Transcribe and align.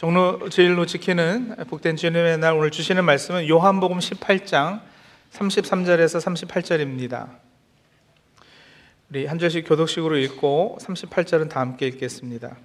종로 0.00 0.48
제일로 0.48 0.86
지키는 0.86 1.56
복된 1.68 1.96
주님의 1.96 2.38
날 2.38 2.54
오늘 2.54 2.70
주시는 2.70 3.04
말씀은 3.04 3.46
요한복음 3.50 3.98
18장 3.98 4.80
33절에서 5.30 6.48
38절입니다. 6.48 7.28
우리 9.10 9.26
한 9.26 9.38
절씩 9.38 9.68
교독식으로 9.68 10.16
읽고 10.16 10.78
38절은 10.80 11.50
다 11.50 11.60
함께 11.60 11.86
읽겠습니다. 11.88 12.56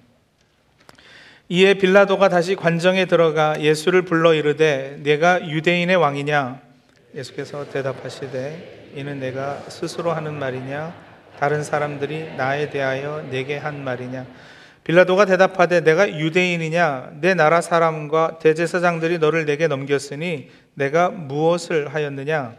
이에 1.50 1.74
빌라도가 1.74 2.30
다시 2.30 2.56
관정에 2.56 3.04
들어가 3.04 3.60
예수를 3.60 4.00
불러 4.00 4.32
이르되 4.32 4.98
내가 5.02 5.46
유대인의 5.46 5.94
왕이냐 5.94 6.62
예수께서 7.14 7.68
대답하시되 7.68 8.92
이는 8.94 9.20
내가 9.20 9.60
스스로 9.68 10.12
하는 10.12 10.38
말이냐 10.38 10.94
다른 11.38 11.62
사람들이 11.62 12.34
나에 12.36 12.70
대하여 12.70 13.26
내게 13.30 13.58
한 13.58 13.84
말이냐 13.84 14.24
빌라도가 14.86 15.24
대답하되 15.24 15.80
내가 15.80 16.08
유대인이냐? 16.08 17.14
내 17.20 17.34
나라 17.34 17.60
사람과 17.60 18.38
대제사장들이 18.38 19.18
너를 19.18 19.44
내게 19.44 19.66
넘겼으니 19.66 20.48
내가 20.74 21.08
무엇을 21.08 21.92
하였느냐? 21.92 22.54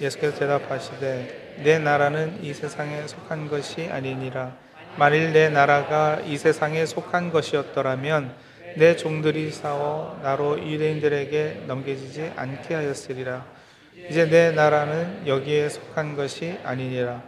예수께서 0.00 0.38
대답하시되 0.38 1.56
내 1.64 1.80
나라는 1.80 2.38
이 2.44 2.54
세상에 2.54 3.04
속한 3.08 3.48
것이 3.48 3.88
아니니라. 3.90 4.54
만일 4.96 5.32
내 5.32 5.48
나라가 5.48 6.20
이 6.24 6.38
세상에 6.38 6.86
속한 6.86 7.32
것이었더라면 7.32 8.32
내 8.76 8.94
종들이 8.94 9.50
싸워 9.50 10.20
나로 10.22 10.64
유대인들에게 10.64 11.64
넘겨지지 11.66 12.30
않게 12.36 12.74
하였으리라. 12.74 13.44
이제 14.08 14.28
내 14.30 14.52
나라는 14.52 15.26
여기에 15.26 15.70
속한 15.70 16.14
것이 16.14 16.60
아니니라 16.62 17.24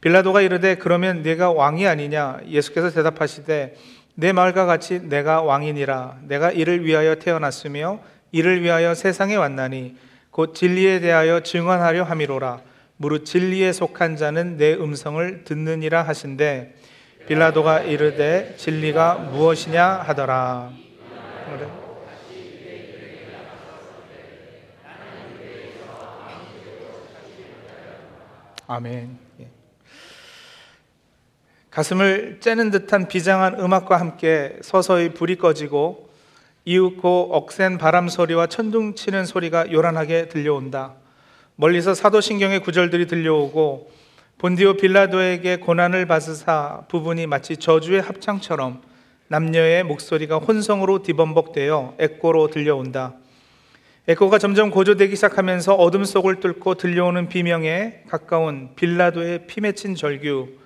빌라도가 0.00 0.40
이르되 0.40 0.76
그러면 0.76 1.22
네가 1.22 1.50
왕이 1.52 1.86
아니냐? 1.86 2.40
예수께서 2.46 2.90
대답하시되 2.90 3.74
내 4.14 4.32
말과 4.32 4.66
같이 4.66 5.00
내가 5.08 5.42
왕이니라. 5.42 6.18
내가 6.26 6.50
이를 6.50 6.84
위하여 6.84 7.16
태어났으며 7.16 8.00
이를 8.32 8.62
위하여 8.62 8.94
세상에 8.94 9.36
왔나니 9.36 9.96
곧 10.30 10.54
진리에 10.54 11.00
대하여 11.00 11.40
증언하려 11.40 12.04
함이로라. 12.04 12.60
무릇 12.96 13.24
진리에 13.24 13.72
속한 13.72 14.16
자는 14.16 14.56
내 14.56 14.74
음성을 14.74 15.44
듣느니라 15.44 16.02
하신대. 16.02 16.74
빌라도가 17.26 17.80
이르되 17.80 18.54
진리가 18.56 19.14
무엇이냐? 19.14 19.86
하더라. 19.86 20.70
아멘. 28.66 29.29
예. 31.70 31.74
가슴을 31.74 32.38
째는 32.40 32.70
듯한 32.70 33.08
비장한 33.08 33.60
음악과 33.60 33.98
함께 33.98 34.56
서서히 34.60 35.10
불이 35.10 35.36
꺼지고 35.36 36.10
이윽고 36.64 37.30
억센 37.32 37.78
바람 37.78 38.08
소리와 38.08 38.46
천둥 38.46 38.94
치는 38.94 39.24
소리가 39.24 39.72
요란하게 39.72 40.28
들려온다. 40.28 40.94
멀리서 41.56 41.94
사도신경의 41.94 42.60
구절들이 42.60 43.06
들려오고 43.06 43.90
본디오 44.38 44.74
빌라도에게 44.74 45.56
고난을 45.56 46.06
받으사 46.06 46.84
부분이 46.88 47.26
마치 47.26 47.56
저주의 47.56 48.00
합창처럼 48.00 48.82
남녀의 49.28 49.84
목소리가 49.84 50.38
혼성으로 50.38 51.02
뒤범벅되어 51.02 51.94
에코로 51.98 52.48
들려온다. 52.48 53.14
에코가 54.08 54.38
점점 54.38 54.70
고조되기 54.70 55.14
시작하면서 55.14 55.74
어둠 55.74 56.04
속을 56.04 56.40
뚫고 56.40 56.74
들려오는 56.74 57.28
비명에 57.28 58.02
가까운 58.08 58.70
빌라도의 58.74 59.46
피 59.46 59.60
맺힌 59.60 59.94
절규. 59.94 60.59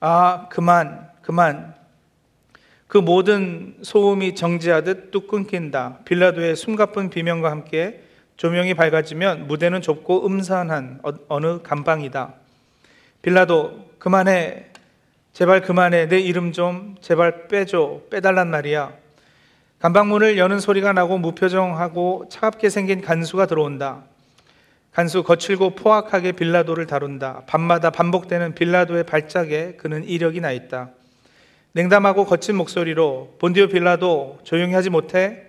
아, 0.00 0.46
그만, 0.48 1.10
그만. 1.20 1.74
그 2.86 2.96
모든 2.96 3.76
소음이 3.82 4.34
정지하듯 4.34 5.10
뚝 5.10 5.28
끊긴다. 5.28 5.98
빌라도의 6.06 6.56
숨가쁜 6.56 7.10
비명과 7.10 7.50
함께 7.50 8.02
조명이 8.36 8.72
밝아지면 8.72 9.46
무대는 9.46 9.82
좁고 9.82 10.26
음산한 10.26 11.00
어, 11.02 11.10
어느 11.28 11.60
감방이다. 11.62 12.32
빌라도, 13.20 13.90
그만해. 13.98 14.66
제발 15.34 15.60
그만해. 15.60 16.08
내 16.08 16.18
이름 16.18 16.52
좀 16.52 16.96
제발 17.02 17.48
빼줘. 17.48 18.00
빼달란 18.10 18.50
말이야. 18.50 18.94
간방문을 19.80 20.38
여는 20.38 20.60
소리가 20.60 20.94
나고 20.94 21.18
무표정하고 21.18 22.26
차갑게 22.30 22.70
생긴 22.70 23.02
간수가 23.02 23.46
들어온다. 23.46 24.04
간수 24.92 25.22
거칠고 25.22 25.76
포악하게 25.76 26.32
빌라도를 26.32 26.86
다룬다. 26.86 27.42
밤마다 27.46 27.90
반복되는 27.90 28.54
빌라도의 28.54 29.04
발작에 29.04 29.74
그는 29.76 30.04
이력이 30.04 30.40
나 30.40 30.50
있다. 30.50 30.90
냉담하고 31.72 32.24
거친 32.24 32.56
목소리로 32.56 33.36
본디오 33.38 33.68
빌라도 33.68 34.40
조용히 34.42 34.74
하지 34.74 34.90
못해? 34.90 35.44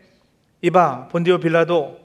이봐, 0.61 1.07
본디오 1.11 1.39
빌라도. 1.39 1.99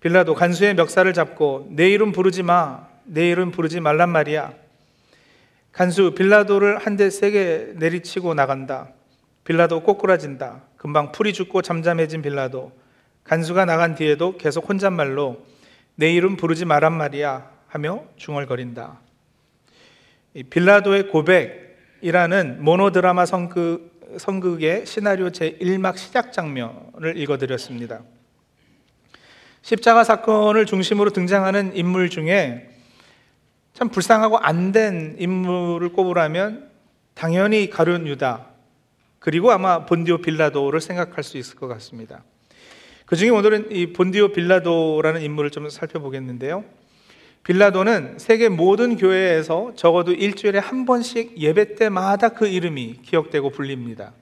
빌라도 0.00 0.34
간수의 0.34 0.74
멱살을 0.74 1.12
잡고 1.12 1.68
내 1.70 1.90
이름 1.90 2.12
부르지 2.12 2.42
마. 2.42 2.88
내 3.04 3.28
이름 3.28 3.50
부르지 3.50 3.80
말란 3.80 4.08
말이야. 4.08 4.54
간수 5.72 6.14
빌라도를 6.16 6.78
한 6.78 6.96
대 6.96 7.10
세게 7.10 7.74
내리치고 7.76 8.32
나간다. 8.32 8.88
빌라도 9.44 9.82
꼬꾸라진다. 9.82 10.62
금방 10.78 11.12
풀이 11.12 11.34
죽고 11.34 11.60
잠잠해진 11.60 12.22
빌라도 12.22 12.72
간수가 13.24 13.66
나간 13.66 13.94
뒤에도 13.94 14.38
계속 14.38 14.68
혼잣말로 14.68 15.44
내 15.96 16.12
이름 16.12 16.36
부르지 16.36 16.64
말란 16.64 16.92
말이야 16.96 17.50
하며 17.68 18.04
중얼거린다. 18.16 19.00
빌라도의 20.50 21.08
고백이라는 21.08 22.62
모노드라마 22.62 23.26
성극, 23.26 24.16
성극의 24.18 24.86
시나리오 24.86 25.28
제1막 25.28 25.96
시작 25.96 26.32
장면을 26.32 27.16
읽어드렸습니다. 27.16 28.02
십자가 29.62 30.04
사건을 30.04 30.66
중심으로 30.66 31.10
등장하는 31.10 31.76
인물 31.76 32.10
중에 32.10 32.70
참 33.72 33.88
불쌍하고 33.88 34.38
안 34.38 34.72
된 34.72 35.16
인물을 35.18 35.92
꼽으라면 35.92 36.70
당연히 37.14 37.70
가룟 37.70 38.06
유다, 38.06 38.46
그리고 39.20 39.52
아마 39.52 39.86
본디오 39.86 40.18
빌라도를 40.18 40.80
생각할 40.80 41.24
수 41.24 41.38
있을 41.38 41.56
것 41.56 41.66
같습니다. 41.68 42.24
그 43.06 43.16
중에 43.16 43.28
오늘은 43.28 43.70
이 43.70 43.92
본디오 43.92 44.28
빌라도라는 44.28 45.20
인물을 45.20 45.50
좀 45.50 45.68
살펴보겠는데요. 45.68 46.64
빌라도는 47.42 48.18
세계 48.18 48.48
모든 48.48 48.96
교회에서 48.96 49.74
적어도 49.76 50.12
일주일에 50.12 50.58
한 50.58 50.86
번씩 50.86 51.36
예배 51.38 51.74
때마다 51.74 52.30
그 52.30 52.46
이름이 52.46 53.00
기억되고 53.02 53.50
불립니다. 53.50 54.14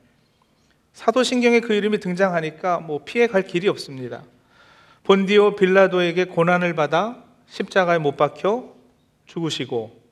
사도신경에 0.95 1.61
그 1.61 1.75
이름이 1.75 2.01
등장하니까 2.01 2.81
뭐 2.81 3.03
피해 3.05 3.29
갈 3.29 3.43
길이 3.43 3.69
없습니다. 3.69 4.25
본디오 5.05 5.55
빌라도에게 5.55 6.25
고난을 6.25 6.75
받아 6.75 7.23
십자가에 7.47 7.99
못 7.99 8.17
박혀 8.17 8.75
죽으시고 9.27 10.03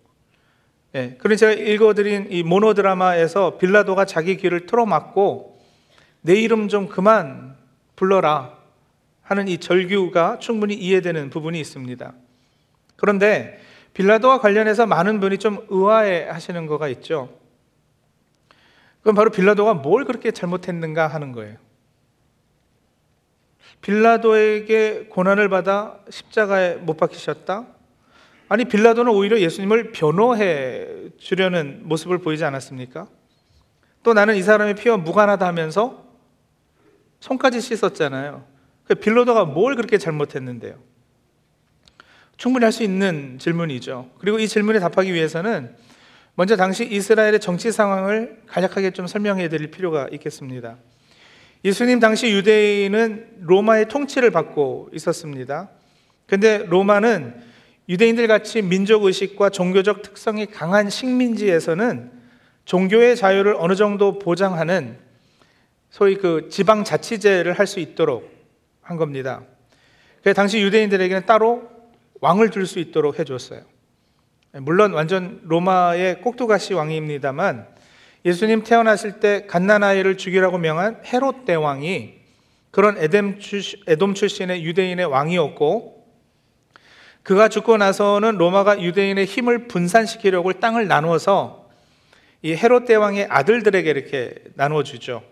예, 0.95 1.17
그런 1.19 1.37
제가 1.37 1.53
읽어드린 1.53 2.29
이 2.31 2.45
모노드라마에서 2.45 3.59
빌라도가 3.59 4.05
자기 4.05 4.37
귀를 4.37 4.67
틀어막고 4.67 5.61
내 6.21 6.35
이름 6.35 6.69
좀 6.69 6.87
그만 6.87 7.57
불러라 7.97 8.60
하는 9.31 9.47
이 9.47 9.59
절규가 9.59 10.41
충분히 10.41 10.75
이해되는 10.75 11.31
부분이 11.31 11.61
있습니다. 11.61 12.15
그런데 12.97 13.61
빌라도와 13.95 14.41
관련해서 14.41 14.87
많은 14.87 15.21
분이 15.21 15.39
좀 15.39 15.65
의아해 15.69 16.25
하시는 16.29 16.67
거가 16.67 16.89
있죠. 16.89 17.39
그건 18.99 19.15
바로 19.15 19.31
빌라도가 19.31 19.75
뭘 19.75 20.05
그렇게 20.05 20.33
잘못했는가 20.33 21.07
하는 21.07 21.31
거예요. 21.31 21.59
빌라도에게 23.83 25.07
고난을 25.11 25.49
받아 25.49 26.01
십자가에 26.11 26.75
못 26.75 26.97
박히셨다? 26.97 27.69
아니 28.49 28.65
빌라도는 28.65 29.13
오히려 29.13 29.39
예수님을 29.39 29.93
변호해 29.93 30.89
주려는 31.19 31.83
모습을 31.85 32.19
보이지 32.19 32.45
않았습니까? 32.45 33.07
또 34.03 34.13
나는 34.13 34.35
이 34.35 34.43
사람의 34.43 34.75
피와 34.75 34.97
무관하다 34.97 35.47
하면서 35.47 36.05
손까지 37.21 37.61
씻었잖아요. 37.61 38.50
그 38.91 38.97
빌라도가 38.97 39.45
뭘 39.45 39.77
그렇게 39.77 39.99
잘못했는데요? 39.99 40.75
충분히 42.37 42.65
할 42.65 42.73
수 42.73 42.83
있는 42.83 43.39
질문이죠. 43.39 44.11
그리고 44.19 44.41
이 44.41 44.49
질문에 44.49 44.81
답하기 44.81 45.15
위해서는 45.15 45.77
먼저 46.35 46.57
당시 46.57 46.85
이스라엘의 46.85 47.39
정치 47.39 47.71
상황을 47.71 48.41
간략하게 48.49 48.91
좀 48.91 49.07
설명해 49.07 49.49
드릴 49.49 49.71
필요가 49.71 50.09
있겠습니다. 50.11 50.77
예수님 51.65 52.01
당시 52.01 52.33
유대인은 52.33 53.43
로마의 53.43 53.87
통치를 53.87 54.33
받고 54.33 54.89
있었습니다. 54.93 55.71
근데 56.27 56.65
로마는 56.67 57.45
유대인들 57.89 58.27
같이 58.27 58.61
민족 58.61 59.05
의식과 59.05 59.51
종교적 59.51 60.03
특성이 60.03 60.47
강한 60.47 60.91
식민지에서는 60.91 62.11
종교의 62.65 63.15
자유를 63.15 63.55
어느 63.57 63.77
정도 63.77 64.19
보장하는 64.19 64.99
소위 65.91 66.17
그 66.17 66.49
지방 66.51 66.83
자치제를 66.83 67.53
할 67.53 67.69
수 67.69 67.79
있도록 67.79 68.40
한 68.83 68.97
겁니다. 68.97 69.43
그래서 70.21 70.35
당시 70.35 70.61
유대인들에게는 70.61 71.27
따로 71.27 71.69
왕을 72.21 72.51
둘수 72.51 72.79
있도록 72.79 73.19
해줬어요. 73.19 73.63
물론 74.53 74.93
완전 74.93 75.41
로마의 75.45 76.21
꼭두가시 76.23 76.75
왕입니다만 76.75 77.67
예수님 78.25 78.65
태어나실 78.65 79.21
때 79.21 79.47
갓난아이를 79.47 80.17
죽이라고 80.17 80.59
명한 80.59 81.03
헤롯 81.07 81.45
대왕이 81.45 82.21
그런 82.71 82.97
에돔 82.99 84.15
출신의 84.15 84.65
유대인의 84.65 85.07
왕이었고 85.07 86.01
그가 87.23 87.49
죽고 87.49 87.77
나서는 87.77 88.37
로마가 88.37 88.83
유대인의 88.83 89.25
힘을 89.25 89.69
분산시키려고 89.69 90.53
땅을 90.55 90.89
나누어서 90.89 91.69
이 92.43 92.55
헤롯 92.55 92.87
대왕의 92.87 93.27
아들들에게 93.31 93.89
이렇게 93.89 94.35
나누어 94.55 94.83
주죠. 94.83 95.23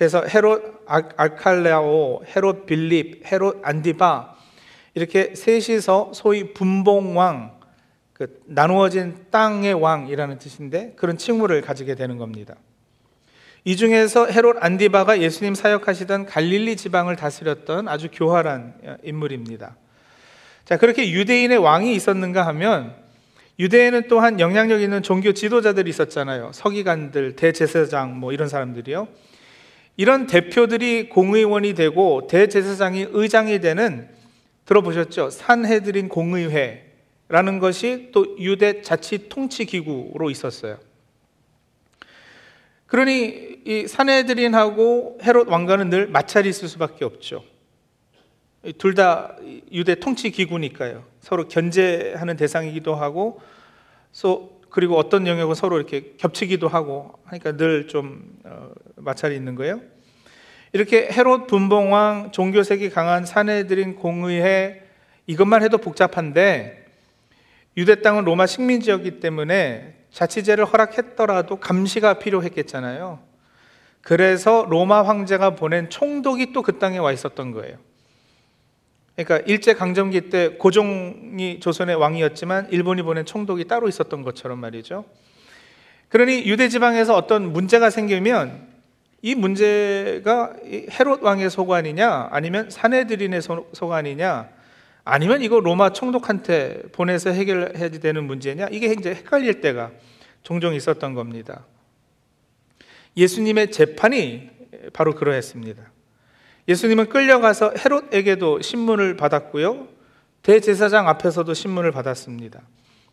그래서 0.00 0.24
헤롯 0.24 0.86
알칼레오, 0.86 2.22
헤롯 2.34 2.64
빌립, 2.64 3.22
헤롯 3.30 3.60
안디바 3.62 4.34
이렇게 4.94 5.34
셋이서 5.34 6.12
소위 6.14 6.54
분봉왕 6.54 7.60
그 8.14 8.40
나누어진 8.46 9.26
땅의 9.30 9.74
왕이라는 9.74 10.38
뜻인데 10.38 10.94
그런 10.96 11.18
칭호를 11.18 11.60
가지게 11.60 11.96
되는 11.96 12.16
겁니다. 12.16 12.54
이 13.64 13.76
중에서 13.76 14.24
헤롯 14.24 14.56
안디바가 14.58 15.20
예수님 15.20 15.54
사역하시던 15.54 16.24
갈릴리 16.24 16.78
지방을 16.78 17.16
다스렸던 17.16 17.86
아주 17.86 18.08
교활한 18.10 19.00
인물입니다. 19.02 19.76
자, 20.64 20.78
그렇게 20.78 21.10
유대인의 21.10 21.58
왕이 21.58 21.94
있었는가 21.94 22.46
하면 22.46 22.94
유대에는 23.58 24.08
또한 24.08 24.40
영향력 24.40 24.80
있는 24.80 25.02
종교 25.02 25.34
지도자들이 25.34 25.90
있었잖아요. 25.90 26.52
서기관들, 26.54 27.36
대제사장 27.36 28.18
뭐 28.18 28.32
이런 28.32 28.48
사람들이요. 28.48 29.06
이런 29.96 30.26
대표들이 30.26 31.08
공의원이 31.08 31.74
되고 31.74 32.26
대제사장이 32.26 33.08
의장이 33.10 33.60
되는 33.60 34.08
들어보셨죠? 34.64 35.30
산헤드린 35.30 36.08
공의회라는 36.08 37.58
것이 37.60 38.10
또 38.12 38.36
유대 38.38 38.82
자치 38.82 39.28
통치 39.28 39.64
기구로 39.64 40.30
있었어요. 40.30 40.78
그러니 42.86 43.60
이 43.64 43.86
산헤드린하고 43.86 45.18
헤롯 45.22 45.48
왕가는 45.48 45.90
늘 45.90 46.08
마찰이 46.08 46.48
있을 46.48 46.68
수밖에 46.68 47.04
없죠. 47.04 47.44
둘 48.78 48.94
다 48.94 49.36
유대 49.72 49.94
통치 49.94 50.30
기구니까요. 50.30 51.04
서로 51.20 51.48
견제하는 51.48 52.36
대상이기도 52.36 52.94
하고, 52.94 53.40
그리고 54.70 54.96
어떤 54.96 55.26
영역은 55.26 55.54
서로 55.54 55.76
이렇게 55.76 56.14
겹치기도 56.16 56.68
하고 56.68 57.12
하니까 57.24 57.52
늘좀 57.52 58.22
어, 58.44 58.70
마찰이 58.96 59.34
있는 59.34 59.54
거예요. 59.54 59.80
이렇게 60.72 61.08
헤롯 61.10 61.48
분봉왕 61.48 62.30
종교색이 62.30 62.90
강한 62.90 63.26
사내들인 63.26 63.96
공의회 63.96 64.82
이것만 65.26 65.62
해도 65.62 65.78
복잡한데 65.78 66.86
유대 67.76 68.00
땅은 68.02 68.24
로마 68.24 68.46
식민지였기 68.46 69.20
때문에 69.20 69.96
자치제를 70.12 70.64
허락했더라도 70.64 71.56
감시가 71.56 72.18
필요했겠잖아요. 72.18 73.20
그래서 74.02 74.66
로마 74.68 75.02
황제가 75.02 75.56
보낸 75.56 75.90
총독이 75.90 76.52
또 76.52 76.62
그 76.62 76.78
땅에 76.78 76.98
와 76.98 77.12
있었던 77.12 77.52
거예요. 77.52 77.76
그러니까 79.24 79.46
일제 79.46 79.74
강점기 79.74 80.30
때 80.30 80.50
고종이 80.58 81.60
조선의 81.60 81.96
왕이었지만 81.96 82.68
일본이 82.70 83.02
보낸 83.02 83.24
총독이 83.24 83.66
따로 83.66 83.88
있었던 83.88 84.22
것처럼 84.22 84.58
말이죠. 84.58 85.04
그러니 86.08 86.46
유대 86.46 86.68
지방에서 86.68 87.14
어떤 87.14 87.52
문제가 87.52 87.90
생기면 87.90 88.68
이 89.22 89.34
문제가 89.34 90.54
헤롯 90.98 91.22
왕의 91.22 91.50
소관이냐 91.50 92.28
아니면 92.30 92.70
사내들인의 92.70 93.42
소관이냐 93.72 94.48
아니면 95.04 95.42
이거 95.42 95.60
로마 95.60 95.92
총독한테 95.92 96.82
보내서 96.92 97.30
해결해야 97.30 97.90
되는 97.90 98.24
문제냐 98.24 98.68
이게 98.70 98.86
이제 98.92 99.14
헷갈릴 99.14 99.60
때가 99.60 99.90
종종 100.42 100.74
있었던 100.74 101.14
겁니다. 101.14 101.66
예수님의 103.16 103.70
재판이 103.70 104.50
바로 104.92 105.14
그러했습니다. 105.14 105.99
예수님은 106.68 107.08
끌려가서 107.08 107.74
헤롯에게도 107.78 108.62
신문을 108.62 109.16
받았고요. 109.16 109.88
대제사장 110.42 111.08
앞에서도 111.08 111.52
신문을 111.52 111.92
받았습니다. 111.92 112.62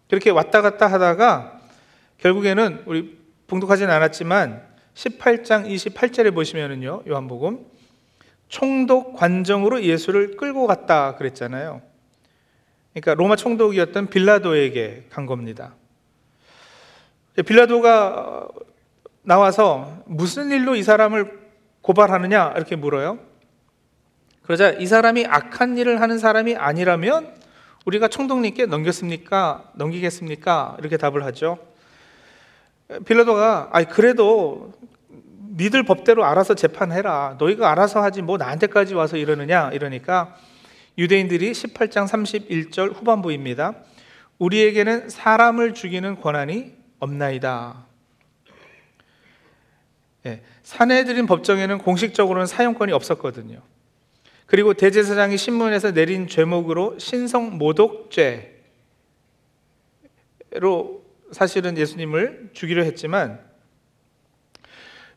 그렇게 0.10 0.30
왔다 0.30 0.62
갔다 0.62 0.88
하다가 0.88 1.60
결국에는 2.20 2.84
우리 2.86 3.18
봉독하진 3.48 3.90
않았지만 3.90 4.64
18장 4.94 5.70
28절에 5.70 6.34
보시면은요. 6.34 7.04
요한복음 7.08 7.66
총독 8.48 9.16
관정으로 9.16 9.84
예수를 9.84 10.38
끌고 10.38 10.68
갔다 10.68 11.16
그랬잖아요. 11.16 11.82
그러니까 12.94 13.14
로마 13.14 13.36
총독이었던 13.36 14.08
빌라도에게 14.08 15.06
간 15.10 15.26
겁니다. 15.26 15.76
빌라도가 17.46 18.48
나와서 19.22 20.02
무슨 20.06 20.52
일로 20.52 20.76
이 20.76 20.84
사람을 20.84 21.48
고발하느냐 21.82 22.54
이렇게 22.56 22.76
물어요. 22.76 23.20
그러자 24.48 24.72
이 24.72 24.86
사람이 24.86 25.26
악한 25.28 25.78
일을 25.78 26.00
하는 26.00 26.18
사람이 26.18 26.56
아니라면 26.56 27.36
우리가 27.84 28.08
총독님께 28.08 28.68
넘겼습니까? 28.68 29.72
넘기겠습니까? 29.76 30.78
이렇게 30.80 30.96
답을 30.96 31.26
하죠. 31.26 31.60
빌라도가 33.06 33.70
아 33.74 33.84
그래도 33.84 34.72
니들 35.58 35.84
법대로 35.84 36.24
알아서 36.24 36.56
재판해라. 36.56 37.36
너희가 37.40 37.70
알아서 37.72 38.02
하지 38.02 38.22
뭐 38.22 38.38
나한테까지 38.38 38.94
와서 38.94 39.18
이러느냐 39.18 39.72
이러니까 39.72 40.38
유대인들이 40.98 41.52
18장 41.52 42.08
31절 42.08 42.96
후반부입니다. 42.96 43.74
우리에게는 44.40 45.10
사람을 45.10 45.74
죽이는 45.74 46.22
권한이 46.22 46.74
없나이다. 47.00 47.86
예, 50.26 50.42
사내들인 50.64 51.26
법정에는 51.26 51.80
공식적으로는 51.80 52.48
사용권이 52.48 52.94
없었거든요. 52.94 53.62
그리고 54.48 54.74
대제사장이 54.74 55.38
신문에서 55.38 55.92
내린 55.92 56.28
죄목으로 56.28 56.98
신성 57.00 57.58
모독죄로 57.58 58.48
사실은 61.32 61.78
예수님을 61.78 62.52
죽이려 62.54 62.84
했지만 62.84 63.42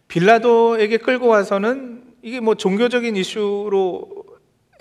빌라도에게 0.08 0.98
끌고 0.98 1.28
와서는 1.28 2.02
이게 2.22 2.40
뭐 2.40 2.56
종교적인 2.56 3.14
이슈로 3.14 4.26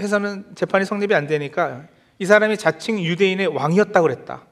해서는 0.02 0.56
재판이 0.56 0.84
성립이 0.84 1.14
안 1.14 1.28
되니까 1.28 1.86
이 2.18 2.26
사람이 2.26 2.58
자칭 2.58 3.00
유대인의 3.00 3.48
왕이었다고 3.48 4.02
그랬다. 4.02 4.48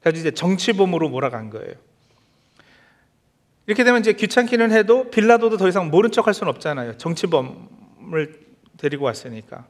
그래서 0.00 0.18
이제 0.18 0.32
정치범으로 0.32 1.08
몰아간 1.08 1.50
거예요. 1.50 1.74
이렇게 3.66 3.84
되면 3.84 4.00
이제 4.00 4.14
귀찮기는 4.14 4.72
해도 4.72 5.10
빌라도도 5.10 5.58
더 5.58 5.68
이상 5.68 5.90
모른 5.90 6.10
척할 6.10 6.34
수는 6.34 6.50
없잖아요. 6.50 6.96
정치범을 6.96 8.47
데리고 8.78 9.04
왔으니까. 9.04 9.66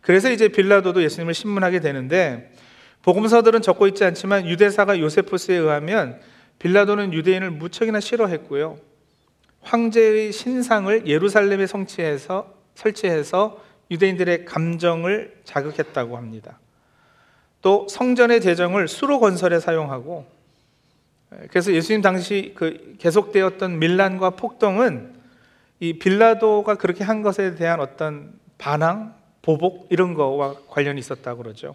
그래서 0.00 0.30
이제 0.30 0.48
빌라도도 0.48 1.02
예수님을 1.02 1.34
신문하게 1.34 1.80
되는데 1.80 2.52
복음서들은 3.02 3.62
적고 3.62 3.86
있지 3.88 4.04
않지만 4.04 4.46
유대사가 4.46 4.98
요세푸스에 4.98 5.56
의하면 5.56 6.20
빌라도는 6.58 7.12
유대인을 7.12 7.50
무척이나 7.50 8.00
싫어했고요. 8.00 8.78
황제의 9.62 10.32
신상을 10.32 11.06
예루살렘에 11.06 11.66
성취해서 11.66 12.54
설치해서 12.74 13.62
유대인들의 13.90 14.44
감정을 14.44 15.40
자극했다고 15.44 16.16
합니다. 16.16 16.58
또 17.60 17.86
성전의 17.88 18.40
재정을 18.40 18.88
수로 18.88 19.18
건설에 19.18 19.58
사용하고 19.58 20.26
그래서 21.50 21.72
예수님 21.72 22.00
당시 22.00 22.52
그 22.56 22.94
계속되었던 22.98 23.78
밀란과 23.78 24.30
폭동은 24.30 25.14
이 25.80 25.98
빌라도가 25.98 26.76
그렇게 26.76 27.04
한 27.04 27.22
것에 27.22 27.54
대한 27.54 27.80
어떤 27.80 28.37
반항, 28.58 29.14
보복 29.42 29.86
이런 29.90 30.14
거와 30.14 30.54
관련이 30.68 30.98
있었다고 30.98 31.42
그러죠. 31.42 31.74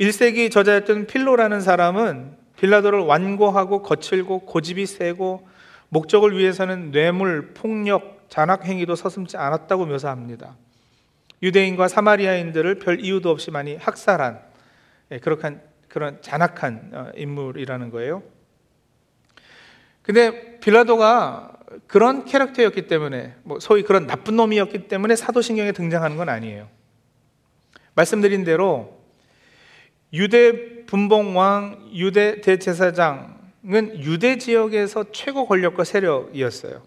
1세기 0.00 0.50
저자였던 0.50 1.06
필로라는 1.06 1.60
사람은 1.60 2.36
빌라도를 2.56 3.00
완고하고 3.00 3.82
거칠고 3.82 4.40
고집이 4.40 4.86
세고 4.86 5.46
목적을 5.88 6.36
위해서는 6.36 6.90
뇌물, 6.90 7.52
폭력, 7.54 8.26
잔악 8.28 8.64
행위도 8.64 8.94
서슴지 8.94 9.36
않았다고 9.36 9.86
묘사합니다. 9.86 10.56
유대인과 11.42 11.88
사마리아인들을 11.88 12.76
별 12.78 13.00
이유도 13.00 13.30
없이 13.30 13.50
많이 13.50 13.76
학살한 13.76 14.40
예, 15.12 15.18
그렇게 15.18 15.58
그런 15.88 16.20
잔악한 16.20 16.90
어, 16.92 17.10
인물이라는 17.14 17.90
거예요. 17.90 18.22
근데 20.06 20.58
빌라도가 20.60 21.52
그런 21.88 22.24
캐릭터였기 22.24 22.86
때문에 22.86 23.34
뭐 23.42 23.58
소위 23.58 23.82
그런 23.82 24.06
나쁜 24.06 24.36
놈이었기 24.36 24.86
때문에 24.86 25.16
사도신경에 25.16 25.72
등장하는 25.72 26.16
건 26.16 26.28
아니에요. 26.28 26.68
말씀드린 27.94 28.44
대로 28.44 28.96
유대 30.12 30.84
분봉왕, 30.86 31.90
유대 31.94 32.40
대제사장은 32.40 34.04
유대 34.04 34.38
지역에서 34.38 35.06
최고 35.10 35.46
권력과 35.46 35.82
세력이었어요. 35.82 36.82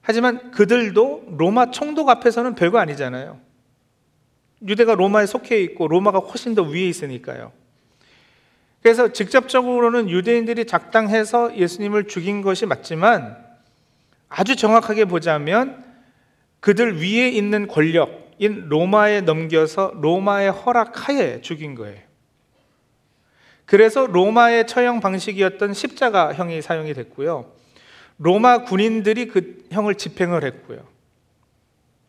하지만 0.00 0.52
그들도 0.52 1.34
로마 1.36 1.72
총독 1.72 2.08
앞에서는 2.08 2.54
별거 2.54 2.78
아니잖아요. 2.78 3.40
유대가 4.66 4.94
로마에 4.94 5.26
속해 5.26 5.60
있고 5.62 5.88
로마가 5.88 6.20
훨씬 6.20 6.54
더 6.54 6.62
위에 6.62 6.88
있으니까요. 6.88 7.52
그래서 8.82 9.12
직접적으로는 9.12 10.08
유대인들이 10.08 10.66
작당해서 10.66 11.56
예수님을 11.56 12.08
죽인 12.08 12.42
것이 12.42 12.66
맞지만 12.66 13.36
아주 14.28 14.56
정확하게 14.56 15.04
보자면 15.04 15.84
그들 16.60 17.00
위에 17.02 17.28
있는 17.28 17.66
권력인 17.66 18.68
로마에 18.68 19.22
넘겨서 19.22 19.92
로마의 19.96 20.50
허락하에 20.50 21.40
죽인 21.42 21.74
거예요. 21.74 21.98
그래서 23.66 24.06
로마의 24.06 24.66
처형 24.66 25.00
방식이었던 25.00 25.74
십자가형이 25.74 26.62
사용이 26.62 26.94
됐고요. 26.94 27.52
로마 28.18 28.64
군인들이 28.64 29.28
그 29.28 29.64
형을 29.70 29.94
집행을 29.94 30.44
했고요. 30.44 30.86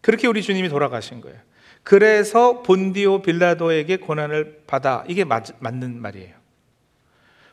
그렇게 0.02 0.28
우리 0.28 0.42
주님이 0.42 0.70
돌아가신 0.70 1.22
거예요. 1.22 1.38
그래서 1.84 2.62
본디오 2.64 3.22
빌라도에게 3.22 3.98
고난을 3.98 4.64
받아 4.68 5.04
이게 5.08 5.24
맞, 5.24 5.46
맞는 5.60 6.02
말이에요. 6.02 6.41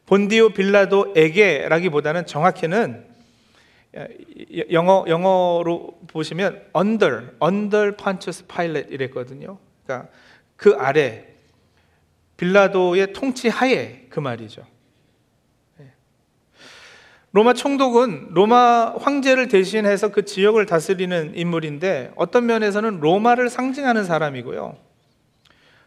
본디오 0.09 0.49
빌라도에게라기보다는 0.49 2.25
정확히는 2.25 3.05
영어 4.73 5.05
영어로 5.07 5.99
보시면 6.07 6.63
under 6.75 7.33
under 7.45 7.95
Pontius 7.95 8.47
Pilate 8.47 8.91
이랬거든요. 8.91 9.59
그러니까 9.85 10.09
그 10.57 10.75
아래 10.79 11.27
빌라도의 12.39 13.13
통치 13.13 13.49
하에 13.49 14.07
그 14.09 14.19
말이죠. 14.19 14.63
예. 15.81 15.93
로마 17.33 17.53
총독은 17.53 18.29
로마 18.31 18.95
황제를 18.99 19.49
대신해서 19.49 20.09
그 20.09 20.25
지역을 20.25 20.65
다스리는 20.65 21.33
인물인데 21.35 22.13
어떤 22.17 22.47
면에서는 22.47 23.01
로마를 23.01 23.51
상징하는 23.51 24.05
사람이고요. 24.05 24.75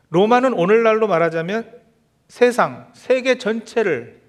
로마는 0.09 0.53
오늘날로 0.53 1.07
말하자면 1.07 1.80
세상, 2.31 2.89
세계 2.93 3.38
전체를 3.38 4.21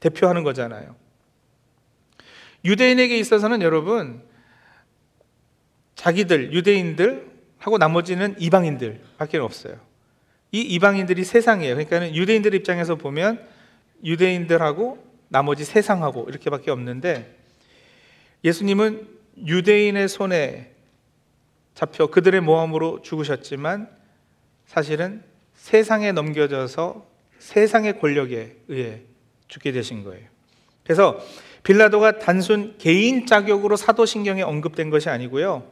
대표하는 0.00 0.44
거잖아요. 0.44 0.96
유대인에게 2.64 3.18
있어서는 3.18 3.60
여러분, 3.60 4.22
자기들, 5.94 6.54
유대인들 6.54 7.30
하고 7.58 7.76
나머지는 7.76 8.34
이방인들 8.38 9.02
밖에 9.18 9.36
없어요. 9.36 9.78
이 10.52 10.62
이방인들이 10.62 11.22
세상이에요. 11.22 11.76
그러니까 11.76 12.14
유대인들 12.14 12.54
입장에서 12.54 12.94
보면 12.94 13.46
유대인들하고 14.02 15.06
나머지 15.28 15.66
세상하고 15.66 16.30
이렇게밖에 16.30 16.70
없는데 16.70 17.36
예수님은 18.42 19.06
유대인의 19.46 20.08
손에 20.08 20.72
잡혀 21.74 22.06
그들의 22.06 22.40
모함으로 22.40 23.02
죽으셨지만 23.02 23.90
사실은 24.64 25.22
세상에 25.52 26.12
넘겨져서 26.12 27.09
세상의 27.40 27.98
권력에 27.98 28.56
의해 28.68 29.00
죽게 29.48 29.72
되신 29.72 30.04
거예요. 30.04 30.28
그래서 30.84 31.20
빌라도가 31.64 32.18
단순 32.18 32.76
개인 32.78 33.26
자격으로 33.26 33.76
사도신경에 33.76 34.42
언급된 34.42 34.90
것이 34.90 35.08
아니고요. 35.08 35.70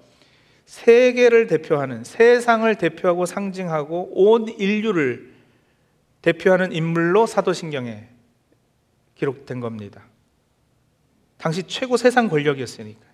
세계를 0.66 1.46
대표하는 1.46 2.04
세상을 2.04 2.72
대표하고 2.74 3.24
상징하고 3.24 4.10
온 4.12 4.48
인류를 4.48 5.32
대표하는 6.20 6.72
인물로 6.72 7.26
사도신경에 7.26 8.08
기록된 9.14 9.60
겁니다. 9.60 10.04
당시 11.38 11.62
최고 11.62 11.96
세상 11.96 12.28
권력이었으니까. 12.28 13.07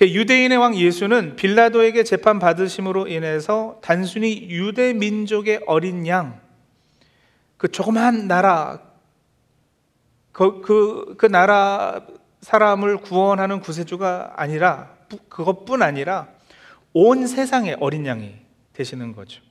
그 0.00 0.14
유대인의 0.14 0.56
왕 0.56 0.74
예수는 0.76 1.36
빌라도에게 1.36 2.04
재판 2.04 2.38
받으심으로 2.38 3.06
인해서 3.08 3.78
단순히 3.82 4.48
유대 4.48 4.94
민족의 4.94 5.60
어린 5.66 6.06
양, 6.06 6.40
그 7.58 7.68
조그만 7.68 8.26
나라, 8.26 8.80
그, 10.32 10.62
그, 10.62 11.16
그 11.18 11.26
나라 11.26 12.06
사람을 12.40 12.96
구원하는 12.96 13.60
구세주가 13.60 14.32
아니라 14.36 14.96
그것뿐 15.28 15.82
아니라 15.82 16.28
온 16.94 17.26
세상의 17.26 17.76
어린 17.78 18.06
양이 18.06 18.36
되시는 18.72 19.14
거죠. 19.14 19.42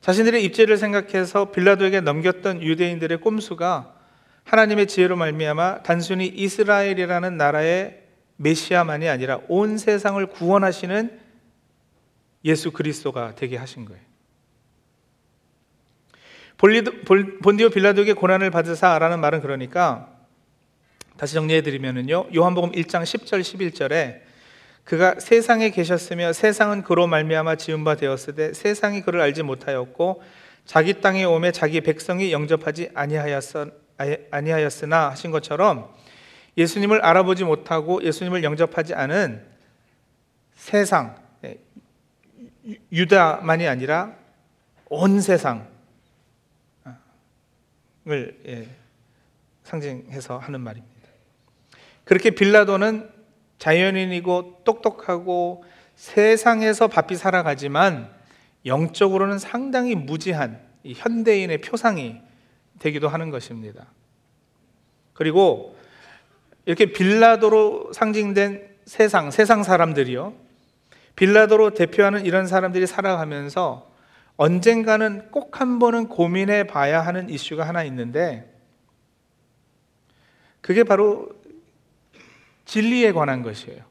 자신들의 0.00 0.44
입지를 0.46 0.76
생각해서 0.78 1.52
빌라도에게 1.52 2.00
넘겼던 2.00 2.60
유대인들의 2.60 3.20
꼼수가 3.20 3.94
하나님의 4.42 4.88
지혜로 4.88 5.14
말미암아 5.14 5.84
단순히 5.84 6.26
이스라엘이라는 6.26 7.36
나라의 7.36 7.99
메시아만이 8.40 9.08
아니라 9.08 9.40
온 9.48 9.76
세상을 9.76 10.24
구원하시는 10.26 11.20
예수 12.44 12.70
그리스도가 12.72 13.34
되게 13.34 13.58
하신 13.58 13.84
거예요. 13.84 14.00
본디오 17.42 17.70
빌라도에게 17.70 18.14
고난을 18.14 18.50
받으사라는 18.50 19.20
말은 19.20 19.40
그러니까 19.40 20.10
다시 21.16 21.34
정리해 21.34 21.62
드리면은요. 21.62 22.28
요한복음 22.34 22.72
1장 22.72 23.02
10절 23.02 23.40
11절에 23.40 24.20
그가 24.84 25.20
세상에 25.20 25.70
계셨으며 25.70 26.32
세상은 26.32 26.82
그로 26.82 27.06
말미암아 27.06 27.56
지은 27.56 27.84
바 27.84 27.94
되었으되 27.94 28.54
세상이 28.54 29.02
그를 29.02 29.20
알지 29.20 29.42
못하였고 29.42 30.22
자기 30.64 31.00
땅에 31.00 31.24
오매 31.24 31.52
자기 31.52 31.82
백성이 31.82 32.32
영접하지 32.32 32.90
아니하였으나 34.30 35.10
하신 35.10 35.30
것처럼 35.30 35.92
예수님을 36.56 37.04
알아보지 37.04 37.44
못하고 37.44 38.02
예수님을 38.02 38.42
영접하지 38.42 38.94
않은 38.94 39.46
세상 40.54 41.16
예, 41.44 41.58
유다만이 42.92 43.66
아니라 43.66 44.14
온 44.88 45.20
세상을 45.20 45.64
예, 48.46 48.68
상징해서 49.64 50.38
하는 50.38 50.60
말입니다. 50.60 50.90
그렇게 52.04 52.30
빌라도는 52.30 53.10
자연인이고 53.58 54.62
똑똑하고 54.64 55.64
세상에서 55.94 56.88
바삐 56.88 57.14
살아가지만 57.16 58.10
영적으로는 58.66 59.38
상당히 59.38 59.94
무지한 59.94 60.60
현대인의 60.84 61.60
표상이 61.60 62.20
되기도 62.78 63.08
하는 63.08 63.30
것입니다. 63.30 63.86
그리고 65.12 65.76
이렇게 66.70 66.86
빌라도로 66.86 67.92
상징된 67.92 68.68
세상, 68.84 69.32
세상 69.32 69.64
사람들이요. 69.64 70.32
빌라도로 71.16 71.74
대표하는 71.74 72.24
이런 72.24 72.46
사람들이 72.46 72.86
살아가면서 72.86 73.90
언젠가는 74.36 75.32
꼭 75.32 75.58
한 75.58 75.80
번은 75.80 76.06
고민해 76.06 76.68
봐야 76.68 77.00
하는 77.00 77.28
이슈가 77.28 77.66
하나 77.66 77.82
있는데 77.82 78.56
그게 80.60 80.84
바로 80.84 81.28
진리에 82.66 83.10
관한 83.10 83.42
것이에요. 83.42 83.82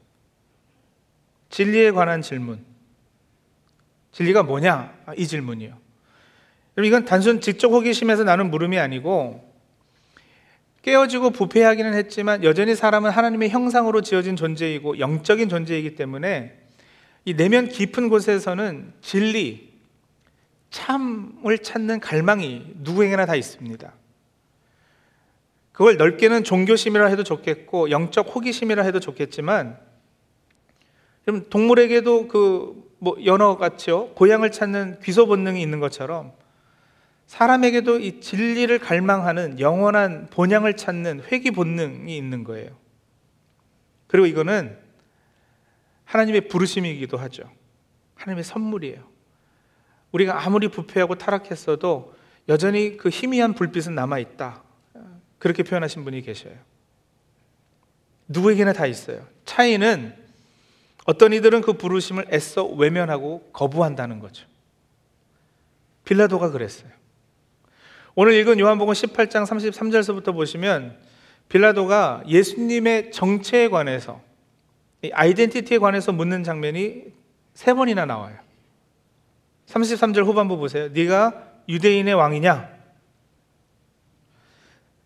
진리에 1.50 1.90
관한 1.90 2.22
질문. 2.22 2.64
진리가 4.12 4.42
뭐냐? 4.42 4.94
아, 5.04 5.12
이 5.18 5.26
질문이요. 5.26 5.76
그럼 6.74 6.86
이건 6.86 7.04
단순 7.04 7.42
직접 7.42 7.68
호기심에서 7.68 8.24
나는 8.24 8.50
물음이 8.50 8.78
아니고 8.78 9.49
깨어지고 10.82 11.30
부패하기는 11.30 11.94
했지만 11.94 12.42
여전히 12.44 12.74
사람은 12.74 13.10
하나님의 13.10 13.50
형상으로 13.50 14.00
지어진 14.00 14.36
존재이고 14.36 14.98
영적인 14.98 15.48
존재이기 15.48 15.94
때문에 15.94 16.58
이 17.24 17.34
내면 17.34 17.68
깊은 17.68 18.08
곳에서는 18.08 18.94
진리, 19.02 19.70
참을 20.70 21.58
찾는 21.58 22.00
갈망이 22.00 22.74
누구에게나 22.76 23.26
다 23.26 23.34
있습니다. 23.34 23.92
그걸 25.72 25.96
넓게는 25.96 26.44
종교심이라 26.44 27.06
해도 27.06 27.24
좋겠고 27.24 27.90
영적 27.90 28.34
호기심이라 28.34 28.82
해도 28.84 29.00
좋겠지만 29.00 29.78
그럼 31.24 31.46
동물에게도 31.48 32.28
그 32.28 32.90
뭐 33.00 33.16
연어 33.24 33.56
같이요 33.56 34.10
고향을 34.10 34.52
찾는 34.52 35.00
귀소 35.02 35.26
본능이 35.26 35.60
있는 35.60 35.80
것처럼 35.80 36.32
사람에게도 37.30 38.00
이 38.00 38.20
진리를 38.20 38.76
갈망하는 38.80 39.60
영원한 39.60 40.26
본향을 40.30 40.74
찾는 40.74 41.22
회귀 41.30 41.52
본능이 41.52 42.16
있는 42.16 42.42
거예요. 42.42 42.76
그리고 44.08 44.26
이거는 44.26 44.76
하나님의 46.06 46.48
부르심이기도 46.48 47.18
하죠. 47.18 47.48
하나님의 48.16 48.42
선물이에요. 48.42 49.08
우리가 50.10 50.44
아무리 50.44 50.66
부패하고 50.66 51.18
타락했어도 51.18 52.16
여전히 52.48 52.96
그 52.96 53.10
희미한 53.10 53.54
불빛은 53.54 53.94
남아 53.94 54.18
있다. 54.18 54.64
그렇게 55.38 55.62
표현하신 55.62 56.02
분이 56.02 56.22
계셔요. 56.22 56.56
누구에게나 58.26 58.72
다 58.72 58.86
있어요. 58.86 59.24
차이는 59.44 60.16
어떤 61.04 61.32
이들은 61.32 61.60
그 61.60 61.74
부르심을 61.74 62.26
애써 62.32 62.64
외면하고 62.64 63.50
거부한다는 63.52 64.18
거죠. 64.18 64.48
빌라도가 66.04 66.50
그랬어요. 66.50 66.99
오늘 68.16 68.34
읽은 68.34 68.58
요한복음 68.58 68.92
18장 68.92 69.46
33절서부터 69.46 70.34
보시면 70.34 70.98
빌라도가 71.48 72.24
예수님의 72.26 73.12
정체에 73.12 73.68
관해서 73.68 74.20
아이덴티티에 75.12 75.78
관해서 75.78 76.10
묻는 76.12 76.42
장면이 76.42 77.04
세 77.54 77.72
번이나 77.72 78.06
나와요. 78.06 78.36
33절 79.66 80.24
후반부 80.24 80.56
보세요. 80.56 80.88
네가 80.88 81.50
유대인의 81.68 82.14
왕이냐? 82.14 82.68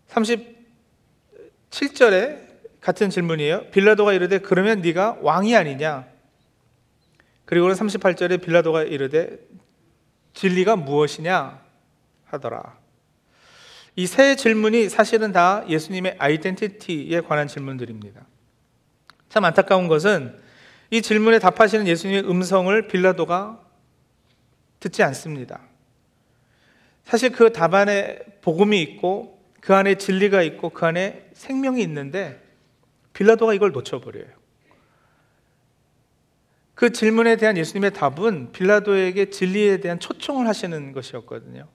37절에 0.09 2.43
같은 2.81 3.11
질문이에요. 3.11 3.67
빌라도가 3.71 4.15
이르되 4.15 4.39
그러면 4.39 4.81
네가 4.81 5.19
왕이 5.21 5.55
아니냐? 5.55 6.07
그리고는 7.45 7.75
38절에 7.75 8.43
빌라도가 8.43 8.85
이르되 8.85 9.39
진리가 10.33 10.77
무엇이냐 10.77 11.61
하더라. 12.25 12.84
이 13.97 14.07
세 14.07 14.35
질문이 14.37 14.89
사실은 14.89 15.33
다 15.33 15.65
예수님의 15.69 16.17
아이덴티티에 16.19 17.21
관한 17.23 17.47
질문들입니다. 17.47 18.27
참 19.29 19.45
안타까운 19.45 19.89
것은 19.89 20.37
이 20.91 21.01
질문에 21.01 21.39
답하시는 21.39 21.87
예수님의 21.87 22.29
음성을 22.29 22.87
빌라도가 22.89 23.61
듣지 24.81 25.03
않습니다. 25.03 25.61
사실 27.05 27.31
그 27.31 27.53
답 27.53 27.75
안에 27.75 28.19
복음이 28.43 28.81
있고 28.83 29.41
그 29.61 29.75
안에 29.75 29.97
진리가 29.97 30.43
있고 30.43 30.71
그 30.71 30.87
안에 30.87 31.31
생명이 31.33 31.83
있는데 31.83 32.43
빌라도가 33.13 33.55
이걸 33.55 33.73
놓쳐버려요. 33.73 34.27
그 36.75 36.91
질문에 36.91 37.37
대한 37.37 37.57
예수님의 37.57 37.93
답은 37.93 38.51
빌라도에게 38.53 39.31
진리에 39.31 39.79
대한 39.79 40.01
초청을 40.01 40.49
하시는 40.49 40.93
것이었거든요. 40.93 41.69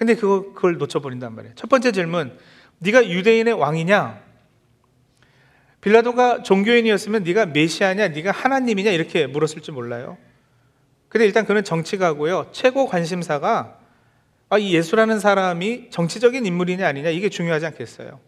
근데 0.00 0.14
그거, 0.14 0.54
그걸 0.54 0.78
놓쳐버린단 0.78 1.34
말이에요. 1.34 1.54
첫 1.56 1.68
번째 1.68 1.92
질문, 1.92 2.34
네가 2.78 3.10
유대인의 3.10 3.52
왕이냐? 3.52 4.18
빌라도가 5.82 6.42
종교인이었으면 6.42 7.22
네가 7.22 7.44
메시아냐, 7.44 8.08
네가 8.08 8.30
하나님이냐 8.30 8.92
이렇게 8.92 9.26
물었을지 9.26 9.72
몰라요. 9.72 10.16
근데 11.10 11.26
일단 11.26 11.44
그는 11.44 11.64
정치가고요. 11.64 12.46
최고 12.50 12.86
관심사가 12.86 13.76
아, 14.48 14.56
이 14.56 14.72
예수라는 14.72 15.20
사람이 15.20 15.90
정치적인 15.90 16.46
인물이냐 16.46 16.88
아니냐 16.88 17.10
이게 17.10 17.28
중요하지 17.28 17.66
않겠어요. 17.66 18.20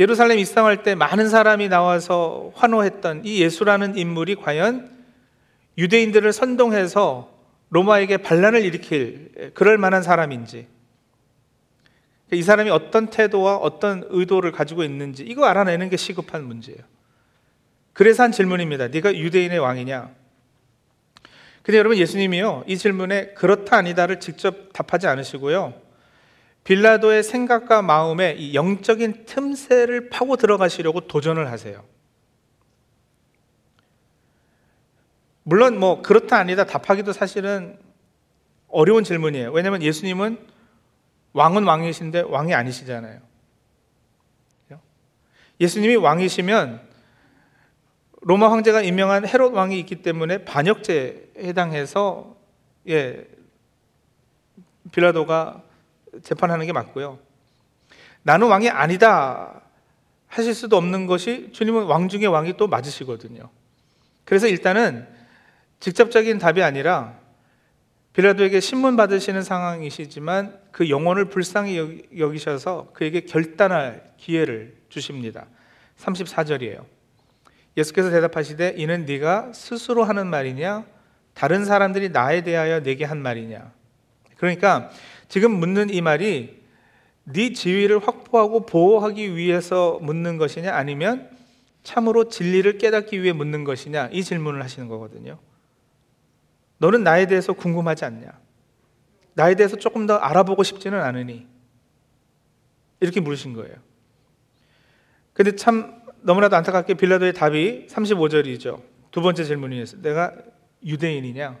예루살렘 0.00 0.40
입성할 0.40 0.82
때 0.82 0.96
많은 0.96 1.28
사람이 1.28 1.68
나와서 1.68 2.50
환호했던 2.56 3.22
이 3.26 3.40
예수라는 3.42 3.96
인물이 3.96 4.34
과연 4.34 4.90
유대인들을 5.78 6.32
선동해서 6.32 7.39
로마에게 7.70 8.18
반란을 8.18 8.64
일으킬 8.64 9.52
그럴 9.54 9.78
만한 9.78 10.02
사람인지 10.02 10.66
이 12.32 12.42
사람이 12.42 12.70
어떤 12.70 13.08
태도와 13.08 13.56
어떤 13.56 14.04
의도를 14.08 14.52
가지고 14.52 14.84
있는지 14.84 15.24
이거 15.24 15.46
알아내는 15.46 15.88
게 15.88 15.96
시급한 15.96 16.44
문제예요. 16.44 16.78
그래서 17.92 18.22
한 18.22 18.32
질문입니다. 18.32 18.88
네가 18.88 19.16
유대인의 19.16 19.58
왕이냐? 19.58 20.10
근데 21.62 21.78
여러분 21.78 21.98
예수님이요 21.98 22.64
이 22.66 22.76
질문에 22.76 23.34
그렇다 23.34 23.76
아니다를 23.76 24.20
직접 24.20 24.72
답하지 24.72 25.06
않으시고요. 25.08 25.74
빌라도의 26.64 27.22
생각과 27.22 27.82
마음에 27.82 28.34
이 28.38 28.54
영적인 28.54 29.24
틈새를 29.26 30.08
파고 30.10 30.36
들어가시려고 30.36 31.00
도전을 31.00 31.50
하세요. 31.50 31.84
물론 35.50 35.80
뭐 35.80 36.00
그렇다 36.00 36.38
아니다 36.38 36.64
답하기도 36.64 37.12
사실은 37.12 37.76
어려운 38.68 39.02
질문이에요. 39.02 39.50
왜냐하면 39.50 39.82
예수님은 39.82 40.38
왕은 41.32 41.64
왕이신데 41.64 42.20
왕이 42.20 42.54
아니시잖아요. 42.54 43.20
예수님이 45.58 45.96
왕이시면 45.96 46.80
로마 48.20 48.52
황제가 48.52 48.82
임명한 48.82 49.26
헤롯 49.26 49.52
왕이 49.52 49.76
있기 49.80 50.02
때문에 50.02 50.44
반역죄에 50.44 51.32
해당해서 51.38 52.36
예 52.88 53.26
빌라도가 54.92 55.64
재판하는 56.22 56.64
게 56.64 56.72
맞고요. 56.72 57.18
나는 58.22 58.46
왕이 58.46 58.70
아니다 58.70 59.62
하실 60.28 60.54
수도 60.54 60.76
없는 60.76 61.06
것이 61.06 61.50
주님은 61.52 61.86
왕 61.86 62.08
중의 62.08 62.28
왕이 62.28 62.56
또 62.56 62.68
맞으시거든요. 62.68 63.50
그래서 64.24 64.46
일단은 64.46 65.18
직접적인 65.80 66.38
답이 66.38 66.62
아니라 66.62 67.18
빌라도에게 68.12 68.60
신문 68.60 68.96
받으시는 68.96 69.42
상황이시지만 69.42 70.58
그 70.72 70.90
영혼을 70.90 71.26
불쌍히 71.26 72.08
여기셔서 72.18 72.90
그에게 72.92 73.20
결단할 73.20 74.12
기회를 74.16 74.76
주십니다. 74.88 75.46
34절이에요. 75.98 76.84
예수께서 77.76 78.10
대답하시되 78.10 78.74
이는 78.76 79.06
네가 79.06 79.52
스스로 79.52 80.04
하는 80.04 80.26
말이냐 80.26 80.84
다른 81.34 81.64
사람들이 81.64 82.10
나에 82.10 82.42
대하여 82.42 82.82
내게 82.82 83.04
한 83.04 83.22
말이냐. 83.22 83.72
그러니까 84.36 84.90
지금 85.28 85.52
묻는 85.52 85.90
이 85.90 86.00
말이 86.00 86.60
네 87.24 87.52
지위를 87.52 88.00
확보하고 88.00 88.66
보호하기 88.66 89.36
위해서 89.36 89.98
묻는 90.02 90.36
것이냐 90.36 90.74
아니면 90.74 91.30
참으로 91.84 92.28
진리를 92.28 92.78
깨닫기 92.78 93.22
위해 93.22 93.32
묻는 93.32 93.64
것이냐 93.64 94.08
이 94.12 94.24
질문을 94.24 94.62
하시는 94.62 94.88
거거든요. 94.88 95.38
너는 96.80 97.04
나에 97.04 97.26
대해서 97.26 97.52
궁금하지 97.52 98.06
않냐? 98.06 98.32
나에 99.34 99.54
대해서 99.54 99.76
조금 99.76 100.06
더 100.06 100.16
알아보고 100.16 100.62
싶지는 100.62 101.00
않으니 101.00 101.46
이렇게 103.00 103.20
물으신 103.20 103.52
거예요. 103.52 103.76
근데 105.34 105.56
참 105.56 106.02
너무나도 106.22 106.56
안타깝게 106.56 106.94
빌라도의 106.94 107.34
답이 107.34 107.86
35절이죠. 107.88 108.82
두 109.10 109.20
번째 109.20 109.44
질문이었어요. 109.44 110.00
내가 110.00 110.34
유대인이냐? 110.84 111.58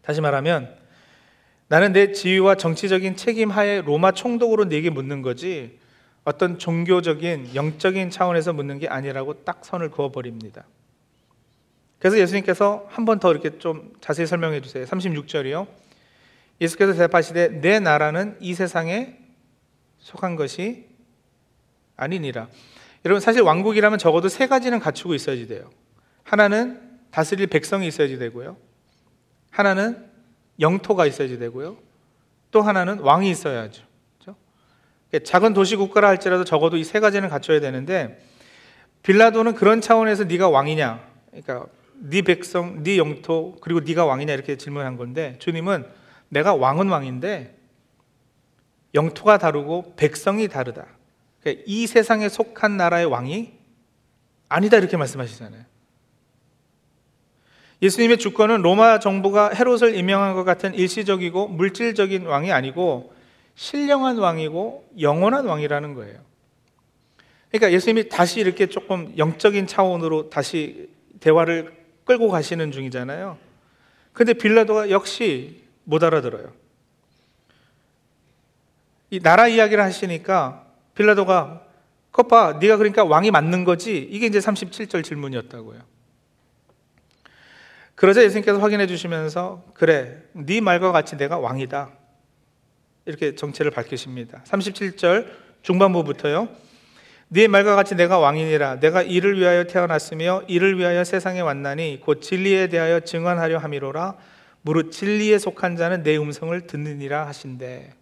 다시 0.00 0.20
말하면 0.20 0.74
나는 1.68 1.92
내 1.92 2.12
지위와 2.12 2.54
정치적인 2.54 3.16
책임 3.16 3.50
하에 3.50 3.82
로마 3.82 4.12
총독으로 4.12 4.64
내게 4.64 4.88
묻는 4.88 5.20
거지 5.20 5.78
어떤 6.24 6.58
종교적인 6.58 7.54
영적인 7.54 8.10
차원에서 8.10 8.54
묻는 8.54 8.78
게 8.78 8.88
아니라고 8.88 9.44
딱 9.44 9.64
선을 9.64 9.90
그어 9.90 10.10
버립니다. 10.10 10.64
그래서 12.02 12.18
예수님께서 12.18 12.84
한 12.88 13.04
번 13.04 13.20
더 13.20 13.30
이렇게 13.30 13.58
좀 13.58 13.92
자세히 14.00 14.26
설명해 14.26 14.60
주세요. 14.60 14.84
36절이요. 14.84 15.68
예수께서 16.60 16.92
대답하시되 16.94 17.60
내 17.60 17.78
나라는 17.78 18.36
이 18.40 18.54
세상에 18.54 19.16
속한 19.98 20.34
것이 20.34 20.86
아니니라. 21.96 22.48
여러분 23.04 23.20
사실 23.20 23.42
왕국이라면 23.42 24.00
적어도 24.00 24.28
세 24.28 24.48
가지는 24.48 24.80
갖추고 24.80 25.14
있어야지 25.14 25.46
돼요. 25.46 25.70
하나는 26.24 26.80
다스릴 27.12 27.46
백성이 27.46 27.86
있어야지 27.86 28.18
되고요. 28.18 28.56
하나는 29.50 30.04
영토가 30.58 31.06
있어야지 31.06 31.38
되고요. 31.38 31.76
또 32.50 32.62
하나는 32.62 32.98
왕이 32.98 33.30
있어야죠. 33.30 33.84
그렇죠? 34.18 34.36
작은 35.24 35.52
도시 35.54 35.76
국가라 35.76 36.08
할지라도 36.08 36.42
적어도 36.42 36.76
이 36.76 36.82
세 36.84 36.98
가지는 36.98 37.28
갖춰야 37.28 37.60
되는데 37.60 38.20
빌라도는 39.04 39.54
그런 39.54 39.80
차원에서 39.80 40.24
네가 40.24 40.48
왕이냐? 40.48 41.00
그러니까 41.30 41.66
네 42.04 42.22
백성, 42.22 42.82
네 42.82 42.98
영토 42.98 43.56
그리고 43.60 43.80
네가 43.80 44.04
왕이냐 44.04 44.32
이렇게 44.32 44.56
질문한 44.56 44.96
건데 44.96 45.36
주님은 45.38 45.86
내가 46.30 46.54
왕은 46.54 46.88
왕인데 46.88 47.56
영토가 48.94 49.38
다르고 49.38 49.94
백성이 49.96 50.48
다르다. 50.48 50.86
그러니까 51.40 51.62
이 51.66 51.86
세상에 51.86 52.28
속한 52.28 52.76
나라의 52.76 53.06
왕이 53.06 53.52
아니다 54.48 54.78
이렇게 54.78 54.96
말씀하시잖아요. 54.96 55.62
예수님의 57.82 58.18
주권은 58.18 58.62
로마 58.62 58.98
정부가 58.98 59.50
헤롯을 59.50 59.94
임명한 59.94 60.34
것 60.34 60.44
같은 60.44 60.74
일시적이고 60.74 61.48
물질적인 61.48 62.26
왕이 62.26 62.52
아니고 62.52 63.12
신령한 63.54 64.18
왕이고 64.18 64.88
영원한 65.00 65.46
왕이라는 65.46 65.94
거예요. 65.94 66.18
그러니까 67.50 67.72
예수님이 67.72 68.08
다시 68.08 68.40
이렇게 68.40 68.66
조금 68.66 69.12
영적인 69.16 69.66
차원으로 69.66 70.30
다시 70.30 70.88
대화를 71.20 71.81
끌고 72.12 72.28
가시는 72.28 72.72
중이잖아요. 72.72 73.38
근데 74.12 74.34
빌라도가 74.34 74.90
역시 74.90 75.62
못 75.84 76.04
알아들어요. 76.04 76.52
이 79.10 79.20
나라 79.20 79.48
이야기를 79.48 79.82
하시니까 79.82 80.66
빌라도가 80.94 81.66
컵봐 82.12 82.58
네가 82.60 82.76
그러니까 82.76 83.04
왕이 83.04 83.30
맞는 83.30 83.64
거지 83.64 83.96
이게 83.96 84.26
이제 84.26 84.38
37절 84.38 85.02
질문이었다고요. 85.02 85.80
그러자 87.94 88.22
예수님께서 88.22 88.58
확인해 88.58 88.86
주시면서 88.86 89.64
그래 89.72 90.22
네 90.32 90.60
말과 90.60 90.92
같이 90.92 91.16
내가 91.16 91.38
왕이다 91.38 91.92
이렇게 93.06 93.34
정체를 93.34 93.70
밝히십니다. 93.70 94.42
37절 94.44 95.28
중반부부터요. 95.62 96.48
네 97.34 97.48
말과 97.48 97.74
같이 97.76 97.94
내가 97.94 98.18
왕이니라. 98.18 98.80
내가 98.80 99.00
이를 99.00 99.38
위하여 99.38 99.64
태어났으며 99.64 100.42
이를 100.48 100.78
위하여 100.78 101.02
세상에 101.02 101.40
왔나니 101.40 102.00
곧 102.02 102.20
진리에 102.20 102.66
대하여 102.66 103.00
증언하려 103.00 103.56
함이로라. 103.56 104.16
무릇 104.60 104.92
진리에 104.92 105.38
속한 105.38 105.76
자는 105.76 106.02
내 106.02 106.18
음성을 106.18 106.66
듣느니라 106.66 107.26
하신대. 107.26 107.94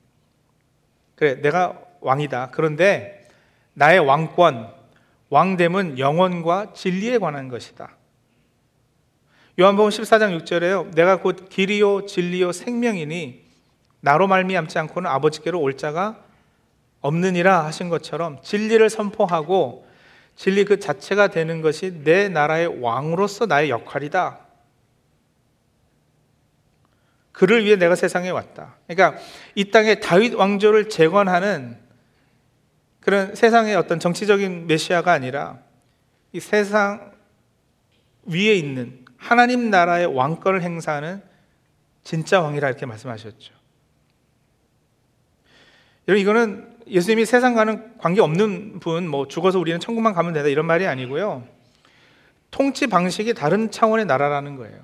그래 1.14 1.40
내가 1.42 1.80
왕이다. 2.00 2.48
그런데 2.50 3.28
나의 3.74 4.00
왕권 4.00 4.74
왕됨은 5.28 6.00
영원과 6.00 6.72
진리에 6.74 7.18
관한 7.18 7.46
것이다. 7.48 7.96
요한복음 9.60 9.90
14장 9.90 10.40
6절에요. 10.40 10.92
내가 10.96 11.20
곧 11.20 11.48
길이요 11.48 12.06
진리요 12.06 12.50
생명이니 12.50 13.44
나로 14.00 14.26
말미암지 14.26 14.76
않고는 14.80 15.08
아버지께로 15.08 15.60
올 15.60 15.76
자가 15.76 16.29
없느니라 17.00 17.64
하신 17.64 17.88
것처럼 17.88 18.40
진리를 18.42 18.88
선포하고 18.90 19.86
진리 20.36 20.64
그 20.64 20.78
자체가 20.78 21.28
되는 21.28 21.60
것이 21.60 22.02
내 22.02 22.28
나라의 22.28 22.80
왕으로서 22.80 23.46
나의 23.46 23.70
역할이다. 23.70 24.40
그를 27.32 27.64
위해 27.64 27.76
내가 27.76 27.94
세상에 27.94 28.30
왔다. 28.30 28.76
그러니까 28.86 29.20
이 29.54 29.70
땅에 29.70 30.00
다윗 30.00 30.34
왕조를 30.34 30.88
재건하는 30.88 31.78
그런 33.00 33.34
세상의 33.34 33.76
어떤 33.76 33.98
정치적인 33.98 34.66
메시아가 34.66 35.12
아니라 35.12 35.58
이 36.32 36.40
세상 36.40 37.12
위에 38.24 38.54
있는 38.54 39.04
하나님 39.16 39.70
나라의 39.70 40.06
왕권을 40.06 40.62
행사하는 40.62 41.22
진짜 42.04 42.40
왕이라 42.40 42.68
이렇게 42.68 42.86
말씀하셨죠. 42.86 43.54
여러분 46.08 46.20
이거는 46.20 46.69
예수님이 46.86 47.24
세상과는 47.24 47.98
관계 47.98 48.20
없는 48.20 48.80
분, 48.80 49.08
뭐 49.08 49.28
죽어서 49.28 49.58
우리는 49.58 49.78
천국만 49.80 50.12
가면 50.14 50.32
된다 50.32 50.48
이런 50.48 50.66
말이 50.66 50.86
아니고요. 50.86 51.44
통치 52.50 52.86
방식이 52.86 53.34
다른 53.34 53.70
차원의 53.70 54.06
나라라는 54.06 54.56
거예요. 54.56 54.80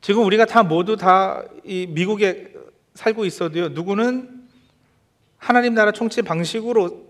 지금 0.00 0.24
우리가 0.24 0.44
다 0.46 0.62
모두 0.62 0.96
다 0.96 1.44
이 1.64 1.86
미국에 1.88 2.52
살고 2.94 3.24
있어도요. 3.24 3.70
누구는 3.70 4.42
하나님 5.38 5.74
나라 5.74 5.92
통치 5.92 6.22
방식으로 6.22 7.06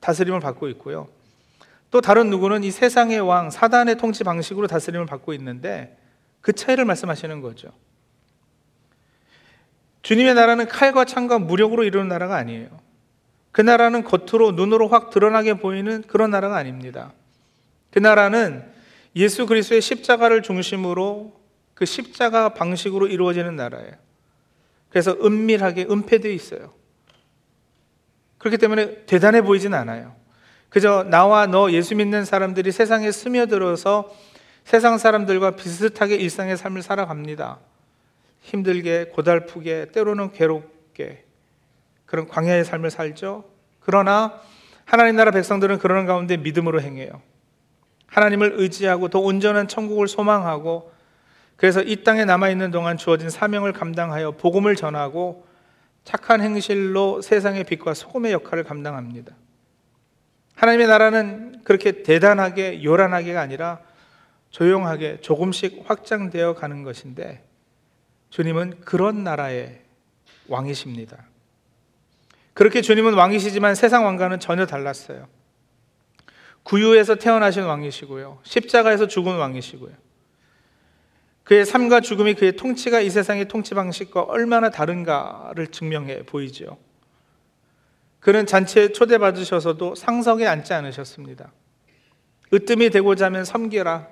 다스림을 0.00 0.40
받고 0.40 0.68
있고요. 0.70 1.08
또 1.90 2.00
다른 2.00 2.30
누구는 2.30 2.64
이 2.64 2.70
세상의 2.70 3.20
왕 3.20 3.50
사단의 3.50 3.96
통치 3.96 4.24
방식으로 4.24 4.66
다스림을 4.66 5.06
받고 5.06 5.32
있는데 5.34 5.96
그 6.40 6.52
차이를 6.52 6.84
말씀하시는 6.84 7.40
거죠. 7.40 7.70
주님의 10.06 10.34
나라는 10.34 10.68
칼과 10.68 11.04
창과 11.04 11.40
무력으로 11.40 11.82
이루는 11.82 12.06
나라가 12.06 12.36
아니에요. 12.36 12.68
그 13.50 13.60
나라는 13.60 14.04
겉으로 14.04 14.52
눈으로 14.52 14.86
확 14.86 15.10
드러나게 15.10 15.54
보이는 15.54 16.04
그런 16.06 16.30
나라가 16.30 16.58
아닙니다. 16.58 17.12
그 17.90 17.98
나라는 17.98 18.64
예수 19.16 19.46
그리스도의 19.46 19.80
십자가를 19.80 20.42
중심으로 20.42 21.32
그 21.74 21.84
십자가 21.84 22.50
방식으로 22.50 23.08
이루어지는 23.08 23.56
나라예요. 23.56 23.94
그래서 24.90 25.10
은밀하게 25.24 25.88
은폐되어 25.90 26.30
있어요. 26.30 26.72
그렇기 28.38 28.58
때문에 28.58 29.06
대단해 29.06 29.42
보이진 29.42 29.74
않아요. 29.74 30.14
그저 30.68 31.02
나와 31.02 31.48
너 31.48 31.72
예수 31.72 31.96
믿는 31.96 32.24
사람들이 32.24 32.70
세상에 32.70 33.10
스며들어서 33.10 34.14
세상 34.62 34.98
사람들과 34.98 35.56
비슷하게 35.56 36.14
일상의 36.14 36.56
삶을 36.56 36.82
살아갑니다. 36.82 37.58
힘들게, 38.46 39.06
고달프게, 39.06 39.86
때로는 39.92 40.30
괴롭게 40.30 41.24
그런 42.04 42.28
광야의 42.28 42.64
삶을 42.64 42.90
살죠. 42.90 43.44
그러나 43.80 44.40
하나님 44.84 45.16
나라 45.16 45.32
백성들은 45.32 45.78
그러는 45.78 46.06
가운데 46.06 46.36
믿음으로 46.36 46.80
행해요. 46.80 47.20
하나님을 48.06 48.52
의지하고 48.54 49.08
더 49.08 49.18
온전한 49.18 49.66
천국을 49.66 50.06
소망하고 50.06 50.92
그래서 51.56 51.82
이 51.82 52.04
땅에 52.04 52.24
남아 52.24 52.50
있는 52.50 52.70
동안 52.70 52.96
주어진 52.96 53.30
사명을 53.30 53.72
감당하여 53.72 54.32
복음을 54.32 54.76
전하고 54.76 55.44
착한 56.04 56.40
행실로 56.40 57.22
세상의 57.22 57.64
빛과 57.64 57.94
소금의 57.94 58.30
역할을 58.32 58.62
감당합니다. 58.62 59.34
하나님의 60.54 60.86
나라는 60.86 61.62
그렇게 61.64 62.04
대단하게 62.04 62.84
요란하게가 62.84 63.40
아니라 63.40 63.80
조용하게 64.50 65.20
조금씩 65.20 65.82
확장되어 65.86 66.54
가는 66.54 66.84
것인데 66.84 67.45
주님은 68.30 68.80
그런 68.80 69.24
나라의 69.24 69.82
왕이십니다. 70.48 71.24
그렇게 72.54 72.80
주님은 72.80 73.14
왕이시지만 73.14 73.74
세상 73.74 74.04
왕과는 74.04 74.40
전혀 74.40 74.66
달랐어요. 74.66 75.28
구유에서 76.62 77.16
태어나신 77.16 77.64
왕이시고요. 77.64 78.40
십자가에서 78.42 79.06
죽은 79.06 79.36
왕이시고요. 79.36 79.92
그의 81.44 81.64
삶과 81.64 82.00
죽음이 82.00 82.34
그의 82.34 82.56
통치가 82.56 83.00
이 83.00 83.08
세상의 83.08 83.46
통치 83.46 83.74
방식과 83.74 84.22
얼마나 84.22 84.68
다른가를 84.70 85.68
증명해 85.68 86.24
보이죠. 86.24 86.76
그는 88.18 88.46
잔치에 88.46 88.88
초대받으셔서도 88.88 89.94
상석에 89.94 90.44
앉지 90.44 90.72
않으셨습니다. 90.74 91.52
으뜸이 92.52 92.90
되고자 92.90 93.26
하면 93.26 93.44
섬기라. 93.44 94.08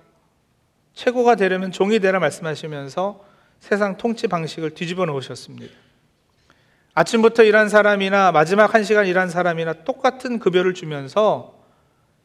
최고가 0.93 1.35
되려면 1.35 1.73
종이 1.73 1.99
되라 1.99 2.21
말씀하시면서 2.21 3.25
세상 3.65 3.97
통치 3.97 4.29
방식을 4.29 4.75
뒤집어 4.75 5.07
놓으셨습니다. 5.07 5.75
아침부터 6.93 7.45
일한 7.45 7.71
사람이나 7.71 8.31
마지막 8.31 8.75
한 8.75 8.85
시간 8.85 9.07
일한 9.07 9.31
사람이나 9.31 9.85
똑같은 9.85 10.39
급여를 10.39 10.75
주면서 10.75 11.65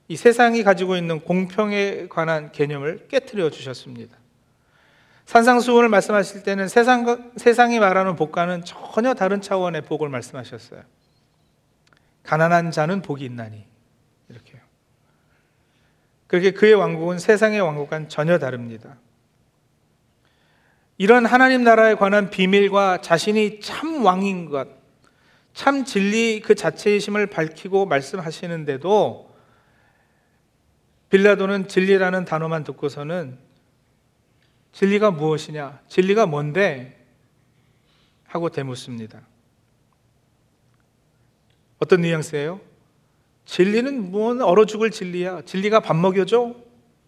이 0.10 0.18
세상이 0.18 0.64
가지고 0.64 0.98
있는 0.98 1.22
공평에 1.22 2.10
관한 2.10 2.52
개념을 2.52 3.08
깨뜨려 3.08 3.52
주셨습니다. 3.52 4.18
산상수훈을 5.28 5.88
말씀하실 5.88 6.44
때는 6.44 6.68
세상, 6.68 7.32
세상이 7.38 7.80
말하는 7.80 8.18
복과는 8.18 8.66
전혀 8.66 9.14
다른 9.14 9.40
차원의 9.40 9.84
복을 9.84 10.10
말씀하셨어요. 10.10 10.82
가난한 12.24 12.72
자는 12.72 13.02
복이 13.02 13.24
있나니 13.24 13.66
이렇게요. 14.28 14.62
그렇게 16.28 16.52
그의 16.52 16.74
왕국은 16.74 17.18
세상의 17.18 17.62
왕국과는 17.62 18.10
전혀 18.10 18.38
다릅니다. 18.40 18.98
이런 21.00 21.26
하나님 21.26 21.64
나라에 21.64 21.96
관한 21.96 22.30
비밀과 22.30 23.00
자신이 23.00 23.62
참 23.62 24.04
왕인 24.04 24.50
것, 24.50 24.68
참 25.54 25.86
진리 25.86 26.42
그 26.42 26.56
자체이심을 26.56 27.28
밝히고 27.28 27.86
말씀하시는데도 27.86 29.34
빌라도는 31.10 31.70
진리라는 31.70 32.26
단어만 32.26 32.66
듣고서는 32.66 33.40
진리가 34.74 35.12
무엇이냐, 35.12 35.80
진리가 35.88 36.26
뭔데? 36.26 37.08
하고 38.28 38.50
대묻습니다. 38.50 39.22
어떤 41.80 42.02
뉘앙스예요? 42.02 42.60
진리는 43.46 44.12
뭔 44.12 44.42
얼어 44.42 44.66
죽을 44.66 44.92
진리야. 44.92 45.44
진리가 45.44 45.80
밥 45.80 45.96
먹여줘? 45.96 46.56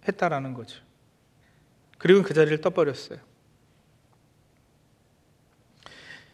했다라는 0.08 0.54
거죠. 0.54 0.82
그리고 1.98 2.24
그 2.24 2.34
자리를 2.34 2.62
떠버렸어요. 2.62 3.31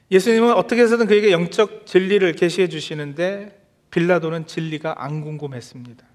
예수님은 0.09 0.53
어떻게 0.53 0.81
해서든 0.81 1.07
그에게 1.07 1.31
영적 1.31 1.85
진리를 1.85 2.31
계시해 2.33 2.69
주시는데 2.69 3.61
빌라도는 3.91 4.47
진리가 4.47 5.03
안 5.03 5.21
궁금했습니다. 5.21 6.05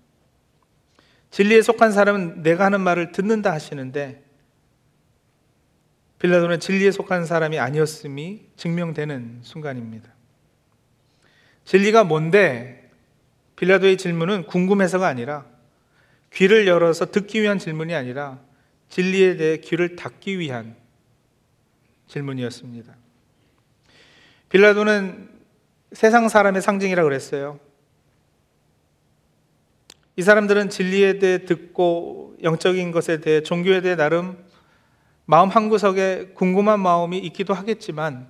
진리에 1.31 1.62
속한 1.62 1.92
사람은 1.92 2.42
내가 2.42 2.66
하는 2.66 2.81
말을 2.81 3.12
듣는다 3.12 3.52
하시는데 3.52 4.22
빌라도는 6.18 6.61
진리에 6.61 6.90
속한 6.90 7.26
사람이 7.26 7.59
아니었음이 7.59 8.48
증명되는 8.57 9.40
순간입니다. 9.42 10.11
진리가 11.64 12.05
뭔데? 12.05 12.90
빌라도의 13.57 13.96
질문은 13.96 14.46
궁금해서가 14.46 15.07
아니라 15.07 15.46
귀를 16.33 16.66
열어서 16.66 17.11
듣기 17.11 17.42
위한 17.42 17.59
질문이 17.59 17.94
아니라 17.94 18.40
진리에 18.88 19.37
대해 19.37 19.57
귀를 19.59 19.96
닫기 19.96 20.38
위한 20.38 20.76
질문이었습니다. 22.09 23.02
빌라도는 24.53 25.31
세상 25.93 26.29
사람의 26.29 26.61
상징이라 26.61 27.05
그랬어요. 27.05 27.59
이 30.15 30.21
사람들은 30.21 30.69
진리에 30.69 31.19
대해 31.19 31.47
듣고 31.47 32.37
영적인 32.43 32.93
것에 32.93 33.21
대해 33.23 33.43
종교에 33.43 33.81
대해 33.81 33.97
나름 33.97 34.37
마음 35.25 35.49
한구석에 35.49 36.33
궁금한 36.35 36.81
마음이 36.81 37.17
있기도 37.19 37.55
하겠지만 37.55 38.29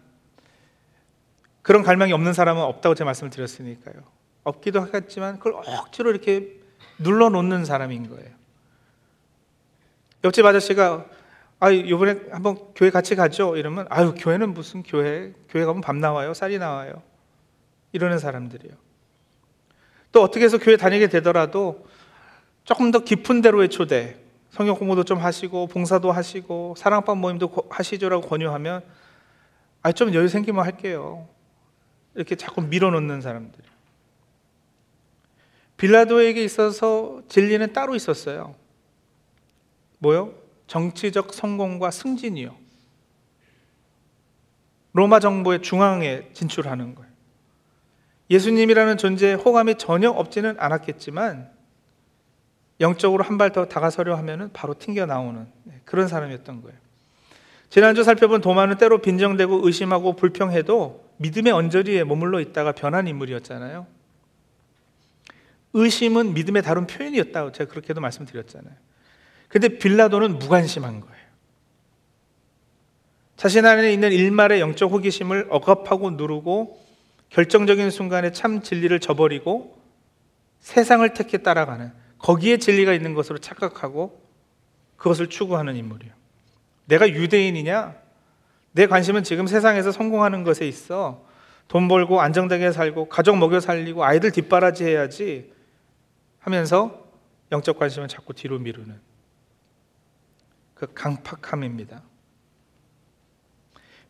그런 1.63 1.83
갈망이 1.83 2.13
없는 2.13 2.33
사람은 2.35 2.63
없다고 2.63 2.95
제가 2.95 3.07
말씀을 3.07 3.31
드렸으니까요. 3.31 3.97
없기도 4.45 4.81
하겠지만 4.81 5.39
그걸 5.39 5.55
억지로 5.55 6.11
이렇게 6.11 6.61
눌러 6.99 7.31
놓는 7.31 7.65
사람인 7.65 8.09
거예요. 8.09 8.31
옆집 10.23 10.47
아저씨가 10.47 11.05
아 11.63 11.71
이번에 11.71 12.19
한번 12.33 12.57
교회 12.75 12.91
같이 12.91 13.15
가죠. 13.15 13.57
이러면 13.57 13.87
아유 13.89 14.15
교회는 14.19 14.53
무슨 14.53 14.83
교회? 14.83 15.33
교회 15.49 15.65
가면 15.65 15.81
밥 15.81 15.95
나와요, 15.95 16.35
쌀이 16.35 16.59
나와요. 16.59 17.05
이러는 17.93 18.19
사람들이요. 18.19 18.73
또 20.11 20.23
어떻게 20.25 20.45
해서 20.45 20.59
교회 20.59 20.77
다니게 20.77 21.07
되더라도 21.07 21.87
조금 22.65 22.91
더 22.91 22.99
깊은 23.05 23.43
데로의 23.43 23.69
초대, 23.69 24.17
성경 24.51 24.75
공부도 24.75 25.05
좀 25.05 25.19
하시고 25.19 25.69
봉사도 25.69 26.11
하시고 26.11 26.75
사랑방 26.77 27.21
모임도 27.21 27.53
하시죠라고 27.71 28.27
권유하면 28.27 28.83
아 29.85 29.93
좀 29.93 30.13
여유 30.15 30.27
생기면 30.27 30.65
할게요. 30.65 31.29
이렇게 32.17 32.35
자꾸 32.35 32.61
밀어놓는 32.63 33.21
사람들. 33.21 33.61
빌라도에게 35.77 36.43
있어서 36.43 37.23
진리는 37.29 37.73
따로 37.73 37.95
있었어요. 37.95 38.57
뭐요? 40.01 40.42
정치적 40.73 41.35
성공과 41.35 41.91
승진이요. 41.91 42.57
로마 44.95 45.21
정부의 45.21 45.61
중앙에 45.61 46.31
진출하는 46.33 46.95
거예요. 46.95 47.13
예수님이라는 48.31 48.97
존재에 48.97 49.35
호감이 49.35 49.75
전혀 49.77 50.09
없지는 50.09 50.57
않았겠지만 50.59 51.51
영적으로 52.81 53.23
한 53.23 53.37
발 53.37 53.53
더 53.53 53.67
다가서려 53.67 54.17
하면 54.17 54.49
바로 54.55 54.73
튕겨 54.73 55.05
나오는 55.05 55.47
네, 55.65 55.79
그런 55.85 56.09
사람이었던 56.09 56.63
거예요. 56.63 56.79
지난주 57.69 58.03
살펴본 58.03 58.41
도마는 58.41 58.79
때로 58.79 59.03
빈정되고 59.03 59.67
의심하고 59.67 60.17
불평해도 60.17 61.05
믿음의 61.19 61.53
언저리에 61.53 62.05
머물러 62.05 62.41
있다가 62.41 62.73
변한 62.73 63.07
인물이었잖아요. 63.09 63.87
의심은 65.75 66.33
믿음의 66.33 66.63
다른 66.63 66.87
표현이었다고 66.87 67.53
제가 67.53 67.71
그렇게도 67.71 68.01
말씀드렸잖아요. 68.01 68.92
근데 69.53 69.69
빌라도는 69.69 70.39
무관심한 70.39 71.01
거예요. 71.01 71.13
자신 73.37 73.67
안에 73.67 73.93
있는 73.93 74.11
일말의 74.11 74.61
영적 74.61 74.91
호기심을 74.91 75.49
억압하고 75.51 76.13
누르고 76.13 76.83
결정적인 77.29 77.91
순간에 77.91 78.33
참 78.33 78.63
진리를 78.63 78.99
저버리고 79.01 79.79
세상을 80.61 81.07
택해 81.13 81.43
따라가는 81.43 81.93
거기에 82.19 82.57
진리가 82.57 82.95
있는 82.95 83.13
것으로 83.13 83.37
착각하고 83.39 84.23
그것을 84.97 85.29
추구하는 85.29 85.77
인물이에요. 85.77 86.15
내가 86.87 87.11
유대인이냐? 87.11 87.95
내 88.73 88.87
관심은 88.87 89.23
지금 89.23 89.47
세상에서 89.47 89.93
성공하는 89.93 90.45
것에 90.45 90.67
있어. 90.67 91.27
돈 91.69 91.89
벌고 91.89 92.23
안정되게 92.23 92.73
살고 92.73 93.11
가족 93.11 93.37
먹여 93.37 93.61
살리고 93.61 94.03
아이들 94.03 94.31
뒷바라지 94.31 94.85
해야지 94.85 95.53
하면서 96.39 97.07
영적 97.51 97.79
관심은 97.79 98.09
자꾸 98.09 98.33
뒤로 98.33 98.59
미루는 98.59 99.12
그 100.83 100.89
강팍함입니다. 100.95 102.03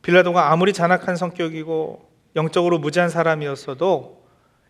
빌라도가 0.00 0.52
아무리 0.52 0.72
잔악한 0.72 1.16
성격이고 1.16 2.10
영적으로 2.34 2.78
무지한 2.78 3.10
사람이었어도 3.10 4.22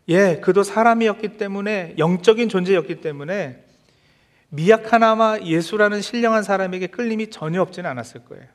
예, 0.08 0.40
그도 0.42 0.64
사람이었기 0.64 1.36
때문에 1.36 1.94
영적인 1.98 2.48
존재였기 2.48 3.02
때문에 3.02 3.64
미약하나마 4.48 5.38
예수라는 5.38 6.00
신령한 6.00 6.42
사람에게 6.42 6.88
끌림이 6.88 7.30
전혀 7.30 7.62
없지는 7.62 7.88
않았을 7.88 8.24
거예요. 8.24 8.46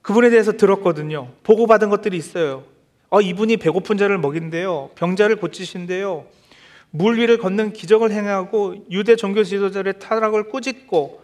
그분에 0.00 0.30
대해서 0.30 0.52
들었거든요. 0.52 1.32
보고받은 1.42 1.90
것들이 1.90 2.16
있어요. 2.16 2.62
어, 3.10 3.20
이분이 3.20 3.56
배고픈 3.56 3.96
자를 3.96 4.18
먹인대요. 4.18 4.90
병자를 4.94 5.36
고치신대요. 5.36 6.26
물 6.92 7.18
위를 7.18 7.38
걷는 7.38 7.72
기적을 7.72 8.12
행하고 8.12 8.86
유대 8.92 9.16
종교 9.16 9.42
지도자의 9.42 9.98
타락을 9.98 10.44
꾸짖고 10.50 11.23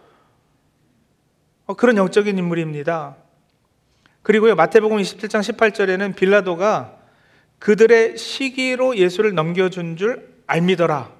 그런 1.75 1.97
영적인 1.97 2.37
인물입니다. 2.37 3.15
그리고요, 4.23 4.55
마태복음 4.55 4.97
27장 4.97 5.39
18절에는 5.55 6.15
빌라도가 6.15 6.97
그들의 7.59 8.17
시기로 8.17 8.97
예수를 8.97 9.33
넘겨준 9.33 9.97
줄 9.97 10.33
알미더라. 10.47 11.11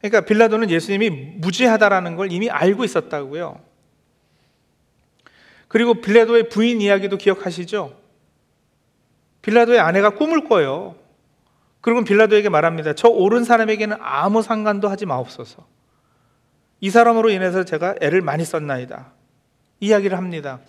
그러니까 0.00 0.20
빌라도는 0.22 0.70
예수님이 0.70 1.10
무지하다라는 1.10 2.16
걸 2.16 2.30
이미 2.32 2.50
알고 2.50 2.84
있었다고요. 2.84 3.60
그리고 5.68 6.00
빌라도의 6.00 6.48
부인 6.48 6.80
이야기도 6.80 7.16
기억하시죠? 7.16 7.96
빌라도의 9.42 9.80
아내가 9.80 10.10
꿈을 10.10 10.44
꿔요. 10.44 10.96
그리고 11.80 12.02
빌라도에게 12.04 12.48
말합니다. 12.48 12.94
저 12.94 13.08
옳은 13.08 13.44
사람에게는 13.44 13.96
아무 14.00 14.42
상관도 14.42 14.88
하지 14.88 15.06
마옵소서. 15.06 15.66
이 16.80 16.90
사람으로 16.90 17.30
인해서 17.30 17.64
제가 17.64 17.96
애를 18.00 18.20
많이 18.20 18.44
썼나이다. 18.44 19.12
이야기를 19.80 20.16
합니다. 20.16 20.60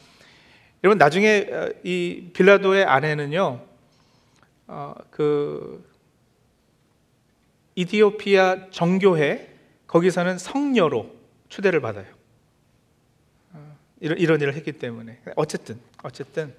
여러분 0.84 0.98
나중에 0.98 1.48
어, 1.52 1.70
이 1.84 2.30
빌라도의 2.34 2.86
아내는요, 2.86 3.62
어, 4.68 4.94
그 5.10 5.86
이디오피아 7.76 8.70
정교회 8.72 9.54
거기서는 9.88 10.38
성녀로 10.38 11.16
추대를 11.50 11.82
받아요. 11.82 12.06
어, 13.54 13.78
이런 14.00 14.18
이런 14.18 14.42
일을 14.42 14.54
했기 14.56 14.72
때문에 14.74 15.20
어쨌든 15.36 15.80
어쨌든 16.04 16.54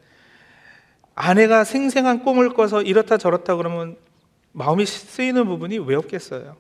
아내가 1.14 1.64
생생한 1.64 2.22
꿈을 2.22 2.50
꿔서 2.50 2.82
이렇다 2.82 3.18
저렇다 3.18 3.56
그러면 3.56 3.96
마음이 4.52 4.86
쓰이는 4.86 5.44
부분이 5.46 5.78
왜 5.78 5.96
없겠어요? 5.96 6.56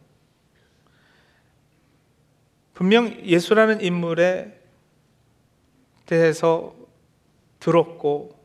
분명 2.78 3.12
예수라는 3.24 3.80
인물에 3.80 4.56
대해서 6.06 6.76
들었고 7.58 8.38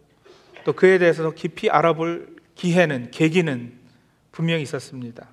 또 0.66 0.74
그에 0.74 0.98
대해서 0.98 1.30
깊이 1.30 1.70
알아볼 1.70 2.36
기회는 2.56 3.12
계기는 3.12 3.80
분명히 4.32 4.64
있었습니다. 4.64 5.30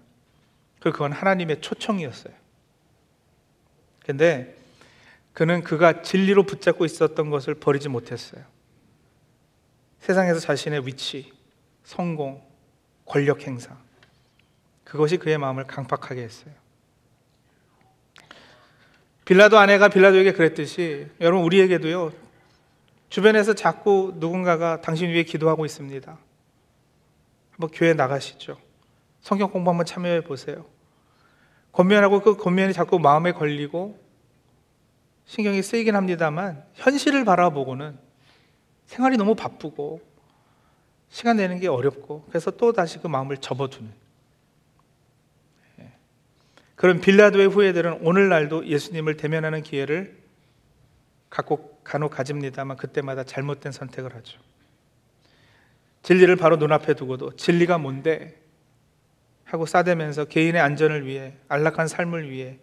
그건 0.81 1.13
하나님의 1.13 1.63
초청이었어요. 1.63 2.35
근데 4.05 4.55
그는 5.33 5.65
그가 5.65 6.03
진리로 6.03 6.43
붙잡고 6.43 6.85
있었던 6.85 7.31
것을 7.31 7.55
버리지 7.55 7.89
못했어요. 7.89 8.45
세상에서 10.01 10.41
자신의 10.41 10.87
위치, 10.87 11.33
성공, 11.85 12.47
권력 13.07 13.47
행사. 13.47 13.79
그것이 14.85 15.17
그의 15.17 15.39
마음을 15.39 15.67
강팍하게 15.67 16.21
했어요. 16.21 16.60
빌라도 19.31 19.59
아내가 19.59 19.87
빌라도에게 19.87 20.33
그랬듯이 20.33 21.07
여러분 21.21 21.45
우리에게도요 21.45 22.13
주변에서 23.11 23.55
자꾸 23.55 24.13
누군가가 24.17 24.81
당신 24.81 25.09
위해 25.09 25.23
기도하고 25.23 25.65
있습니다. 25.65 26.19
한번 27.53 27.71
교회 27.73 27.95
나가시죠. 27.95 28.59
성경 29.21 29.53
공부 29.53 29.71
한번 29.71 29.87
참여해 29.87 30.23
보세요. 30.25 30.65
권면하고 31.71 32.23
그 32.23 32.37
권면이 32.37 32.73
자꾸 32.73 32.99
마음에 32.99 33.31
걸리고 33.31 33.97
신경이 35.27 35.63
쓰이긴 35.63 35.95
합니다만 35.95 36.65
현실을 36.75 37.25
바라보고는 37.25 37.97
생활이 38.87 39.17
너무 39.17 39.37
바쁘고 39.37 40.01
시간 41.09 41.37
내는 41.37 41.61
게 41.61 41.69
어렵고 41.69 42.25
그래서 42.31 42.51
또 42.51 42.73
다시 42.73 42.99
그 42.99 43.07
마음을 43.07 43.37
접어두는 43.37 43.93
예. 43.93 44.00
그런 46.81 47.03
빌라도의 47.03 47.49
후예들은 47.49 48.07
오늘날도 48.07 48.67
예수님을 48.67 49.19
대면하는 49.19 49.63
기회를 49.63 50.17
갖고 51.29 51.79
간혹 51.85 52.11
가집니다만 52.11 52.79
그때마다 52.79 53.23
잘못된 53.23 53.71
선택을 53.71 54.15
하죠. 54.15 54.41
진리를 56.03 56.35
바로 56.37 56.57
눈앞에 56.57 56.95
두고도 56.95 57.37
진리가 57.37 57.77
뭔데 57.77 58.41
하고 59.45 59.67
싸대면서 59.67 60.25
개인의 60.25 60.59
안전을 60.63 61.05
위해 61.05 61.35
안락한 61.49 61.87
삶을 61.87 62.31
위해 62.31 62.59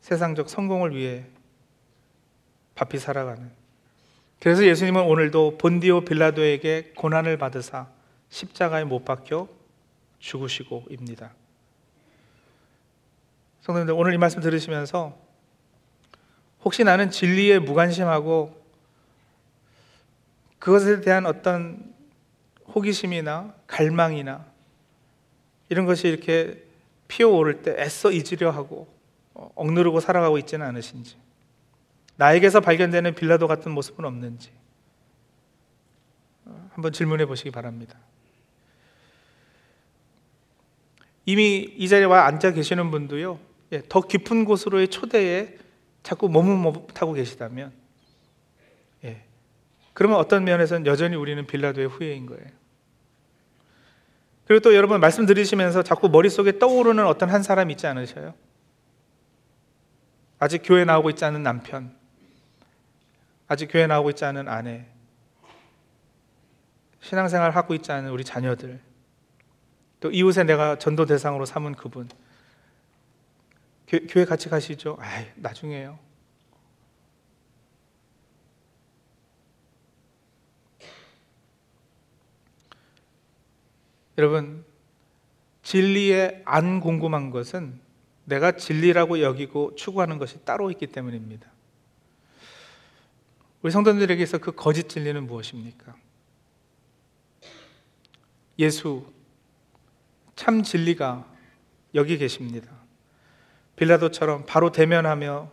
세상적 0.00 0.50
성공을 0.50 0.96
위해 0.96 1.24
바삐 2.74 2.98
살아가는 2.98 3.48
그래서 4.40 4.66
예수님은 4.66 5.02
오늘도 5.04 5.58
본디오 5.58 6.00
빌라도에게 6.00 6.94
고난을 6.96 7.38
받으사 7.38 7.86
십자가에 8.28 8.82
못 8.82 9.04
박혀 9.04 9.46
죽으시고입니다. 10.18 11.43
성도님들 13.64 13.94
오늘 13.94 14.12
이 14.12 14.18
말씀 14.18 14.42
들으시면서 14.42 15.16
혹시 16.62 16.84
나는 16.84 17.10
진리에 17.10 17.58
무관심하고 17.60 18.62
그것에 20.58 21.00
대한 21.00 21.24
어떤 21.24 21.94
호기심이나 22.74 23.54
갈망이나 23.66 24.44
이런 25.70 25.86
것이 25.86 26.08
이렇게 26.08 26.62
피어오를 27.08 27.62
때 27.62 27.74
애써 27.78 28.12
잊으려 28.12 28.50
하고 28.50 28.86
어, 29.32 29.50
억누르고 29.54 30.00
살아가고 30.00 30.36
있지는 30.36 30.66
않으신지 30.66 31.16
나에게서 32.16 32.60
발견되는 32.60 33.14
빌라도 33.14 33.48
같은 33.48 33.72
모습은 33.72 34.04
없는지 34.04 34.50
어, 36.44 36.68
한번 36.74 36.92
질문해 36.92 37.24
보시기 37.24 37.50
바랍니다. 37.50 37.98
이미 41.26 41.74
이 41.78 41.88
자리에 41.88 42.04
와 42.04 42.26
앉아 42.26 42.52
계시는 42.52 42.90
분도요, 42.90 43.38
예, 43.40 43.53
더 43.82 44.00
깊은 44.00 44.44
곳으로의 44.44 44.88
초대에 44.88 45.56
자꾸 46.02 46.28
머뭇머뭇하고 46.28 47.12
계시다면 47.12 47.72
예. 49.04 49.24
그러면 49.92 50.18
어떤 50.18 50.44
면에서는 50.44 50.86
여전히 50.86 51.16
우리는 51.16 51.46
빌라도의 51.46 51.88
후예인 51.88 52.26
거예요. 52.26 52.46
그리고 54.46 54.60
또 54.60 54.74
여러분 54.74 55.00
말씀 55.00 55.24
들으시면서 55.24 55.82
자꾸 55.82 56.08
머릿속에 56.08 56.58
떠오르는 56.58 57.06
어떤 57.06 57.30
한 57.30 57.42
사람 57.42 57.70
있지 57.70 57.86
않으셔요? 57.86 58.34
아직 60.38 60.62
교회 60.62 60.84
나오고 60.84 61.10
있지 61.10 61.24
않은 61.24 61.42
남편, 61.42 61.96
아직 63.48 63.68
교회 63.68 63.86
나오고 63.86 64.10
있지 64.10 64.24
않은 64.26 64.48
아내, 64.48 64.86
신앙생활 67.00 67.52
하고 67.52 67.74
있지 67.74 67.92
않은 67.92 68.10
우리 68.10 68.24
자녀들, 68.24 68.80
또 70.00 70.10
이웃에 70.10 70.44
내가 70.44 70.78
전도 70.78 71.06
대상으로 71.06 71.46
삼은 71.46 71.76
그분, 71.76 72.08
교, 73.86 73.98
회 74.20 74.24
같이 74.24 74.48
가시죠. 74.48 74.96
아이, 75.00 75.26
나중에요. 75.36 75.98
여러분, 84.16 84.64
진리에 85.62 86.42
안 86.44 86.80
궁금한 86.80 87.30
것은 87.30 87.80
내가 88.24 88.52
진리라고 88.52 89.20
여기고 89.20 89.74
추구하는 89.74 90.18
것이 90.18 90.44
따로 90.44 90.70
있기 90.70 90.86
때문입니다. 90.86 91.50
우리 93.62 93.72
성도들에게서 93.72 94.38
그 94.38 94.52
거짓 94.52 94.88
진리는 94.88 95.26
무엇입니까? 95.26 95.96
예수, 98.58 99.10
참 100.36 100.62
진리가 100.62 101.26
여기 101.94 102.18
계십니다. 102.18 102.83
빌라도처럼 103.76 104.46
바로 104.46 104.70
대면하며 104.70 105.50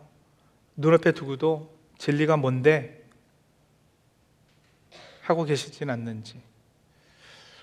눈앞에 0.76 1.12
두고도 1.12 1.76
진리가 1.98 2.38
뭔데 2.38 3.04
하고 5.22 5.44
계시진 5.44 5.90
않는지 5.90 6.42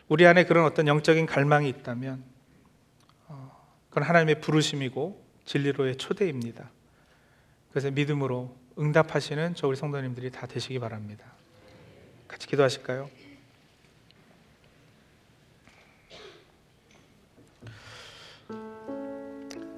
우리 0.08 0.26
안에 0.26 0.44
그런 0.44 0.64
어떤 0.64 0.86
영적인 0.86 1.26
갈망이 1.26 1.68
있다면 1.68 2.24
어, 3.26 3.66
그건 3.88 4.04
하나님의 4.04 4.40
부르심이고 4.40 5.24
진리로의 5.44 5.96
초대입니다. 5.96 6.70
그래서 7.70 7.90
믿음으로 7.90 8.56
응답하시는 8.78 9.54
저 9.54 9.66
우리 9.66 9.76
성도님들이 9.76 10.30
다 10.30 10.46
되시기 10.46 10.78
바랍니다. 10.78 11.24
같이 12.26 12.46
기도하실까요? 12.46 13.10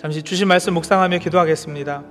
잠시 0.01 0.23
주신 0.23 0.49
말씀 0.49 0.73
묵상하며 0.73 1.19
기도하겠습니다. 1.19 2.03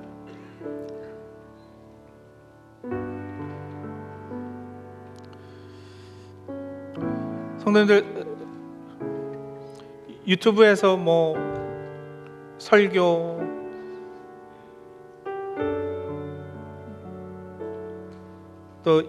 성도님들 7.58 8.06
유튜브에서 10.28 10.97
뭐 10.97 11.36
설교 12.60 13.41
또 18.84 19.04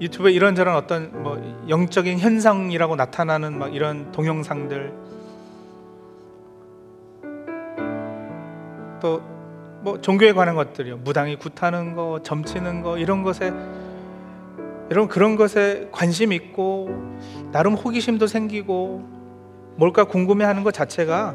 유튜브에 0.00 0.30
이런저런 0.30 0.76
어떤 0.76 1.24
뭐 1.24 1.42
영적인 1.68 2.20
현상이라고 2.20 2.94
나타나는 2.94 3.58
막 3.58 3.74
이런 3.74 4.12
동영상들 4.12 5.23
또 9.00 9.34
뭐 9.84 10.00
종교에 10.00 10.32
관한 10.32 10.54
것들이요 10.54 10.96
무당이 10.96 11.36
굿하는 11.36 11.94
거 11.94 12.18
점치는 12.22 12.80
거 12.80 12.96
이런 12.96 13.22
것에 13.22 13.52
여러분 14.90 15.08
그런 15.10 15.36
것에 15.36 15.90
관심 15.92 16.32
있고 16.32 16.88
나름 17.52 17.74
호기심도 17.74 18.26
생기고 18.26 19.04
뭘까 19.76 20.04
궁금해하는 20.04 20.64
것 20.64 20.72
자체가 20.72 21.34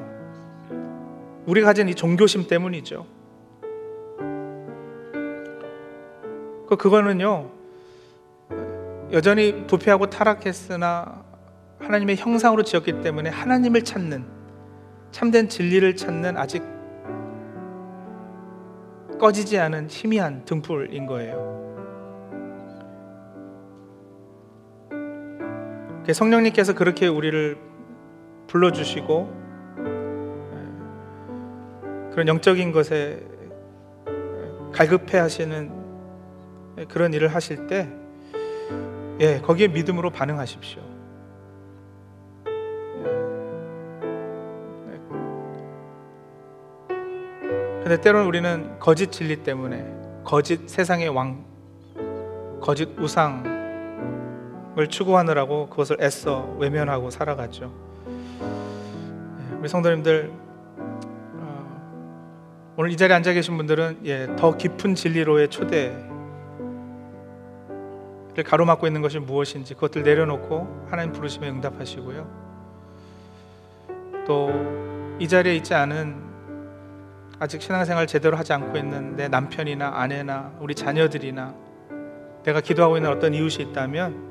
우리 1.46 1.62
가진 1.62 1.90
이 1.90 1.96
종교심 1.96 2.48
때문이죠. 2.48 3.06
그 6.68 6.76
그거는요 6.76 7.52
여전히 9.12 9.68
부패하고 9.68 10.10
타락했으나 10.10 11.24
하나님의 11.80 12.16
형상으로 12.16 12.64
지었기 12.64 13.02
때문에 13.02 13.30
하나님을 13.30 13.84
찾는 13.84 14.26
참된 15.12 15.50
진리를 15.50 15.96
찾는 15.96 16.36
아직 16.36 16.79
꺼지지 19.20 19.60
않은 19.60 19.88
희미한 19.90 20.46
등불인 20.46 21.06
거예요. 21.06 21.60
성령님께서 26.12 26.74
그렇게 26.74 27.06
우리를 27.06 27.58
불러주시고 28.48 29.40
그런 32.12 32.28
영적인 32.28 32.72
것에 32.72 33.24
갈급해 34.74 35.20
하시는 35.20 35.72
그런 36.88 37.14
일을 37.14 37.28
하실 37.28 37.68
때 37.68 37.88
예, 39.20 39.40
거기에 39.42 39.68
믿음으로 39.68 40.10
반응하십시오. 40.10 40.89
근데 47.90 48.02
때로는 48.04 48.28
우리는 48.28 48.78
거짓 48.78 49.12
진리 49.12 49.38
때문에 49.38 49.84
거짓 50.24 50.70
세상의 50.70 51.10
왕, 51.10 51.44
거짓 52.62 52.88
우상, 53.00 53.44
을 54.78 54.88
추구하느라고 54.88 55.70
그것을 55.70 55.98
애써 56.00 56.56
외면하고 56.60 57.10
살아가죠. 57.10 57.74
예, 58.08 59.56
우리 59.56 59.68
성도님들 59.68 60.32
어, 61.34 62.76
오늘 62.78 62.92
이 62.92 62.96
자리에 62.96 63.16
앉아 63.16 63.34
계신 63.34 63.58
분들은 63.58 64.02
예, 64.06 64.28
더 64.38 64.56
깊은 64.56 64.94
진리로의 64.94 65.50
초대를 65.50 66.08
가로막고 68.46 68.86
있는 68.86 69.02
것이 69.02 69.18
무엇인지 69.18 69.74
그것들 69.74 70.04
내려놓고 70.04 70.86
하나님 70.92 71.12
부르심에 71.12 71.50
응답하시고요. 71.50 72.28
또 74.28 74.90
이 75.20 75.28
자리에 75.28 75.58
있지 75.58 75.74
않은 75.74 76.29
아직 77.42 77.62
신앙생활 77.62 78.06
제대로 78.06 78.36
하지 78.36 78.52
않고 78.52 78.78
있는 78.78 79.16
내 79.16 79.30
남편이나 79.30 79.94
아내나 79.96 80.52
우리 80.60 80.76
자녀들이나 80.76 81.56
내가 82.44 82.60
기도하고 82.60 82.98
있는 82.98 83.10
어떤 83.10 83.34
이웃이 83.34 83.64
있다면 83.70 84.30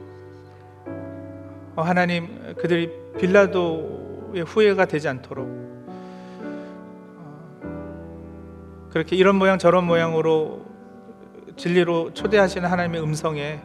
어, 1.75 1.83
하나님 1.83 2.55
그들이 2.59 2.91
빌라도의 3.19 4.43
후회가 4.43 4.85
되지 4.85 5.09
않도록 5.09 5.47
어, 7.17 8.89
그렇게 8.91 9.17
이런 9.17 9.37
모양 9.37 9.57
저런 9.57 9.87
모양으로 9.87 10.67
진리로 11.57 12.13
초대하시는 12.13 12.69
하나님의 12.69 13.03
음성에 13.03 13.61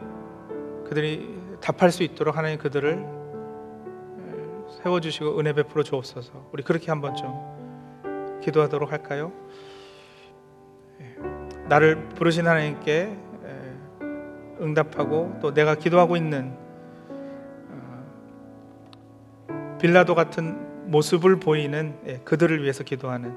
그들이 0.88 1.34
답할 1.60 1.90
수 1.90 2.02
있도록 2.02 2.36
하나님 2.36 2.58
그들을 2.58 3.04
세워주시고 4.82 5.38
은혜 5.38 5.52
베풀어 5.52 5.82
주옵소서. 5.82 6.50
우리 6.52 6.62
그렇게 6.62 6.90
한번 6.90 7.14
좀 7.14 7.53
기도하도록 8.44 8.92
할까요? 8.92 9.32
예. 11.00 11.16
나를 11.68 12.08
부르신 12.10 12.46
하나님께 12.46 13.18
응답하고 14.60 15.38
또 15.42 15.52
내가 15.52 15.74
기도하고 15.74 16.16
있는 16.16 16.56
빌라도 19.80 20.14
같은 20.14 20.90
모습을 20.90 21.40
보이는 21.40 21.98
예, 22.06 22.18
그들을 22.24 22.62
위해서 22.62 22.84
기도하는 22.84 23.36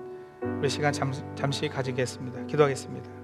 우리 0.59 0.69
시간 0.69 0.93
잠시 0.93 1.67
가지겠습니다. 1.67 2.45
기도하겠습니다. 2.45 3.16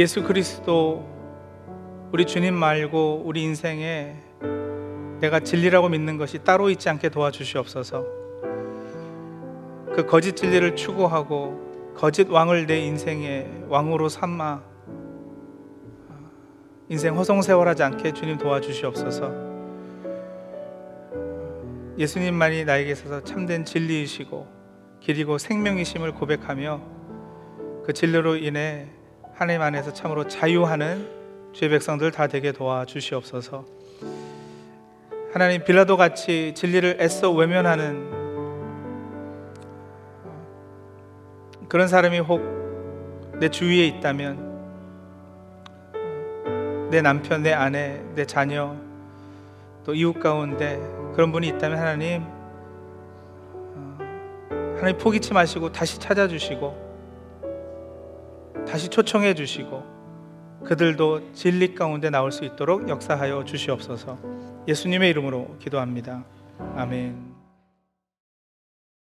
예수 0.00 0.22
그리스도 0.22 1.06
우리 2.10 2.24
주님 2.24 2.54
말고 2.54 3.22
우리 3.26 3.42
인생에 3.42 4.16
내가 5.20 5.40
진리라고 5.40 5.90
믿는 5.90 6.16
것이 6.16 6.38
따로 6.38 6.70
있지 6.70 6.88
않게 6.88 7.10
도와주시옵소서. 7.10 8.06
그 9.94 10.06
거짓 10.08 10.36
진리를 10.36 10.74
추구하고 10.74 11.92
거짓 11.94 12.30
왕을 12.30 12.66
내 12.66 12.78
인생의 12.78 13.66
왕으로 13.68 14.08
삼아 14.08 14.62
인생 16.88 17.14
허송세월하지 17.18 17.82
않게 17.82 18.14
주님 18.14 18.38
도와주시옵소서. 18.38 19.30
예수님만이 21.98 22.64
나에게 22.64 22.92
있어서 22.92 23.22
참된 23.22 23.66
진리이시고 23.66 24.48
길이고 25.00 25.36
생명이심을 25.36 26.12
고백하며 26.12 26.80
그 27.84 27.92
진리로 27.92 28.36
인해 28.36 28.88
하나님 29.40 29.62
안에서 29.62 29.90
참으로 29.94 30.28
자유하는 30.28 31.08
주의 31.54 31.70
백성들 31.70 32.10
다 32.10 32.26
되게 32.26 32.52
도와 32.52 32.84
주시옵소서. 32.84 33.64
하나님 35.32 35.64
빌라도 35.64 35.96
같이 35.96 36.52
진리를 36.54 36.98
애써 37.00 37.32
외면하는 37.32 38.20
그런 41.68 41.88
사람이 41.88 42.18
혹 42.18 42.60
내 43.40 43.48
주위에 43.48 43.86
있다면 43.86 44.50
내 46.90 47.00
남편, 47.00 47.42
내 47.42 47.54
아내, 47.54 48.02
내 48.14 48.26
자녀 48.26 48.76
또 49.86 49.94
이웃 49.94 50.20
가운데 50.20 50.78
그런 51.14 51.32
분이 51.32 51.48
있다면 51.48 51.78
하나님 51.78 52.24
어, 53.54 53.96
하나님 54.76 54.98
포기치 54.98 55.32
마시고 55.32 55.72
다시 55.72 55.98
찾아주시고 55.98 56.89
다시 58.66 58.88
초청해 58.88 59.34
주시고 59.34 59.82
그들도 60.64 61.32
진리 61.32 61.74
가운데 61.74 62.10
나올 62.10 62.32
수 62.32 62.44
있도록 62.44 62.88
역사하여 62.88 63.44
주시옵소서 63.44 64.18
예수님의 64.68 65.10
이름으로 65.10 65.56
기도합니다. 65.58 66.24
아멘. 66.76 67.29